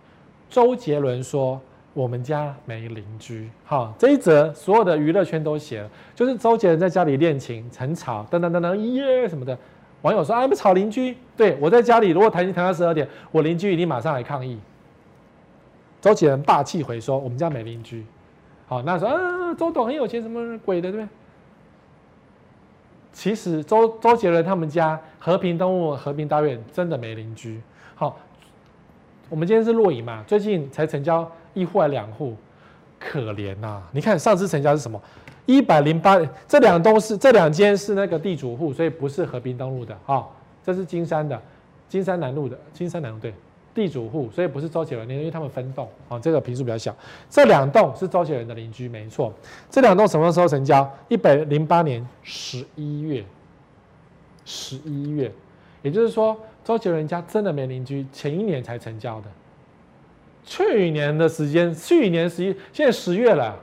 [0.49, 1.61] 周杰伦说
[1.95, 3.49] 我们家没邻居。
[3.65, 9.57] 好，这一则所有的娱乐圈都写了，就是周杰伦在家里恋情很吵，噔噔噔噔耶什么的，
[10.03, 11.17] 网友说啊，不吵邻居？
[11.37, 14.59] 对，我在家里如果弹琴弹到十二点，我邻居一定马上来抗议。
[16.01, 18.05] 周杰伦霸气回说：“我们家没邻居。”
[18.67, 21.09] 好，那时候啊，周董很有钱，什么鬼的，对不对？
[23.13, 27.61] 其实周周杰伦他们家和平东路和平大院真的没邻居。
[27.95, 28.19] 好，
[29.31, 32.37] 我们今天是录影嘛，最近才成交一户还两户，
[33.01, 33.83] 可怜呐！
[33.93, 35.01] 你看上次成交是什么？
[35.47, 40.27] 一百零八，这两栋是这两间是那个地主户，所以不是和平东路的啊，
[40.63, 41.41] 这是金山的，
[41.89, 43.33] 金山南路的，金山南路对。
[43.75, 46.95] 地主户，所以不是周杰伦，因为他们分栋啊，这个平数比较小。
[47.29, 49.35] 这两栋是周杰伦的邻居，没错。
[49.69, 50.89] 这两栋什么时候成交？
[51.09, 53.25] 一百零八年十一月，
[54.45, 55.29] 十一月，
[55.83, 59.27] 也就是说，周杰伦家真的没邻居，前一年才成交的。
[60.45, 63.59] 去年的时间，去年十一，现在十月了，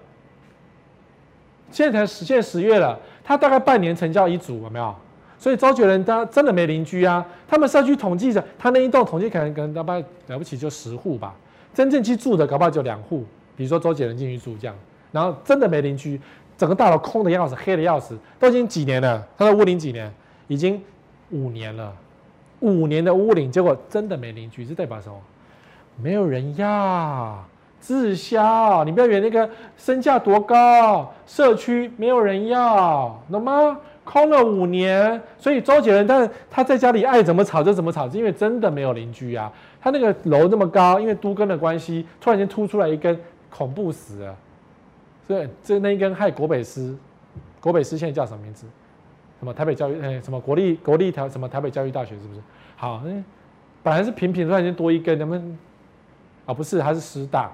[1.71, 4.95] 现在才十，现在十月了，他大概半年成交一组，有没有？
[5.37, 7.25] 所以周杰伦他真的没邻居啊。
[7.47, 11.35] 他们社区统计着，他那一栋统计可能可能大概了不起就十户吧，
[11.73, 13.25] 真正去住的搞不好就两户。
[13.55, 14.75] 比如说周杰伦进去住这样，
[15.11, 16.19] 然后真的没邻居，
[16.57, 19.23] 整个大楼空的要死，黑的要死，都已经几年了？
[19.37, 20.11] 他在屋龄几年？
[20.47, 20.81] 已经
[21.29, 21.93] 五年了，
[22.59, 25.15] 五年的屋龄，结果真的没邻居，这代表什么？
[26.01, 27.43] 没有人要，
[27.79, 28.83] 滞销。
[28.83, 33.77] 你不要以为那个身价多高，社区没有人要，懂吗？
[34.03, 39.51] 空了五年，所以周杰伦，但是他在家里爱怎么吵就怎么吵，因为真的没有邻居啊。
[39.79, 43.17] 他那个楼那么高，因为都跟的关系，突然间突出来一根，
[43.49, 44.35] 恐怖死了。
[45.27, 46.93] 所以这那一根害国北师，
[47.61, 48.65] 国北师现在叫什么名字？
[49.39, 50.01] 什么台北教育？
[50.01, 52.41] 哎，什么国立国立台什么台北教育大学是不是？
[52.75, 53.23] 好，嗯，
[53.83, 55.57] 本来是平平，突然间多一根，他们。
[56.45, 57.51] 啊，不是，它是师大，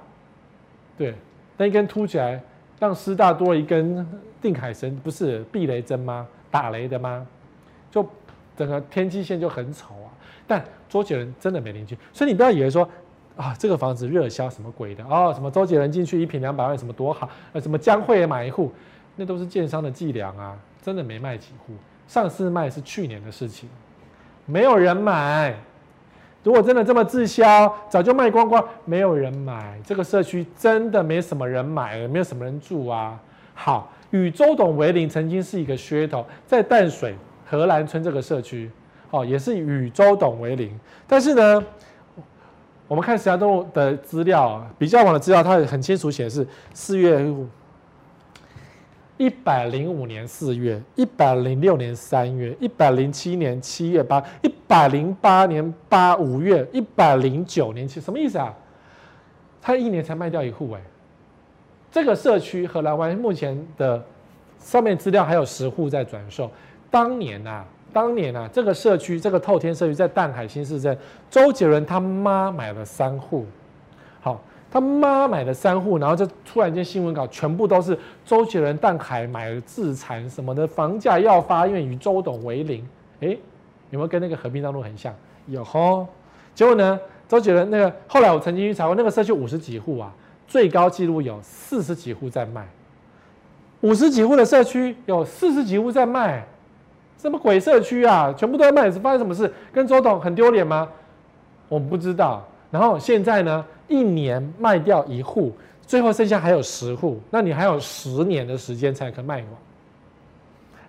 [0.98, 1.14] 对，
[1.58, 2.42] 那一根凸起来，
[2.80, 4.08] 让师大多了一根
[4.42, 6.26] 定海神，不是避雷针吗？
[6.50, 7.28] 打雷的吗？
[7.92, 8.08] 就
[8.56, 10.10] 整个天际线就很丑啊。
[10.48, 12.90] 但周杰伦真的没邻居，所以你不要以为说
[13.36, 18.72] 啊，这个房子热销什么鬼的哦，什么周杰伦进去一平两百万，什么多好，呃，什么江蕙也买一户，
[19.18, 21.74] 那都是建商的伎俩啊，真的没卖几户，
[22.08, 23.68] 上次卖是去年的事情，
[24.46, 25.54] 没有人买。
[26.48, 29.78] 如果真的这么滞销，早就卖光光，没有人买。
[29.84, 33.20] 这个社区真的没什么人买，也没有什么人住啊。
[33.54, 37.14] 好，与周董为邻曾经是一个噱头，在淡水
[37.46, 38.72] 荷兰村这个社区，
[39.10, 40.72] 哦，也是与周董为邻。
[41.06, 41.62] 但是呢，
[42.88, 47.30] 我们看石家庄的资料，比较晚的资料，它很清楚显示四月。
[49.18, 58.54] 一百零五年四月，一百零六年三月，一百零七年七月八，一百零八年八五月，一百零九年七，什么意思啊？
[59.62, 60.82] 他一年才卖掉一户哎。
[61.92, 64.04] 这个社区荷兰湾目前的
[64.60, 66.52] 上面资料还有十户在转售。
[66.92, 70.98] 当年呐、啊，当年呐、啊，这个社区这个透天社区在淡海新市镇，
[71.30, 73.46] 周杰伦他妈买了三户。
[74.20, 74.42] 好。
[74.70, 82.86] 他妈买了三户，然后就突然间新闻稿全部都是周杰伦淡海买了自残什么的，房价要发，因为与周董为邻。
[83.22, 83.36] 哎，
[83.90, 85.14] 有没有跟那个和平东路很像？
[85.48, 86.08] 有吼。
[86.56, 90.12] 结果呢，周杰伦那个后来我曾经去查过，那个社区五十几户啊，
[90.48, 92.68] 最高纪录有四十几户在卖。
[93.82, 96.46] 五十几户的社区有四十几户在卖，
[97.18, 98.34] 什么鬼社区啊？
[98.38, 99.54] 全部都在卖，是发生什么事？
[99.72, 100.90] 跟周董很丢脸吗？
[101.70, 102.46] 我们不知道。
[102.72, 103.66] 然后现在呢？
[103.90, 109.48] 一年卖掉一户，最后剩下还有十户，那你还有十年的时间才可卖完，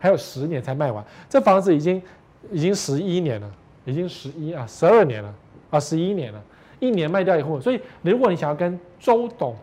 [0.00, 1.04] 还有十年才卖完。
[1.28, 2.02] 这房子已经
[2.50, 3.50] 已经十一年了，
[3.84, 5.34] 已经十一啊十二年了
[5.70, 6.42] 啊十一年了，
[6.80, 7.60] 一年卖掉一户。
[7.60, 9.54] 所以如果你想要跟周董、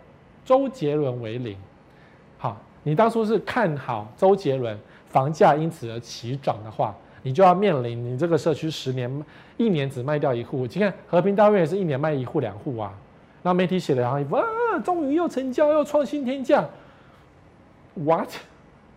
[0.43, 1.55] 周杰伦为邻，
[2.37, 9.23] 好，你当初是看好周杰伦房价因此而起涨的话，你就要面临你这个社区十年
[9.57, 10.67] 一年只卖掉一户。
[10.67, 12.93] 你看和平大院也是一年卖一户两户啊。
[13.41, 14.43] 那媒体写了然后一幅啊，
[14.83, 16.67] 终于又成交，又创新天价
[17.93, 18.29] ，what？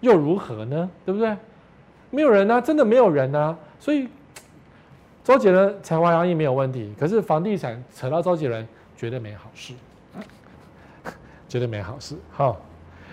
[0.01, 0.89] 又如何呢？
[1.05, 1.37] 对不对？
[2.11, 3.57] 没有人啊，真的没有人啊。
[3.81, 4.09] 所以
[5.25, 8.67] 周杰伦才华洋溢没有问题，可是房地产扯到周杰伦，
[8.97, 9.75] 绝对没好事，
[11.49, 12.17] 绝对 没好事。
[12.31, 12.57] 好，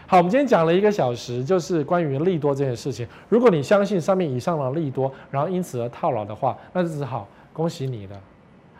[0.07, 3.07] 好，我们今天讲了一个小时，就是关于利多这件事情。
[3.27, 8.15] 如果你相信上面以上的利多，然后因此而套牢的话，那就只好恭喜你了。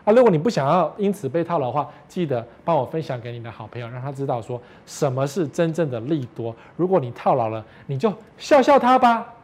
[0.04, 6.54] 啊，如果你不想要因此被套牢的话，记得帮我分享给你的好朋友，让他知道说什么是真正的利多。
[6.76, 9.34] 如果你套牢了，你就笑笑他吧。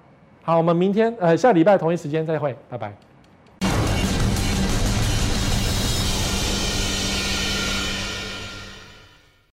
[0.45, 2.93] 好，我们明天呃下礼拜同一时间再会，拜拜。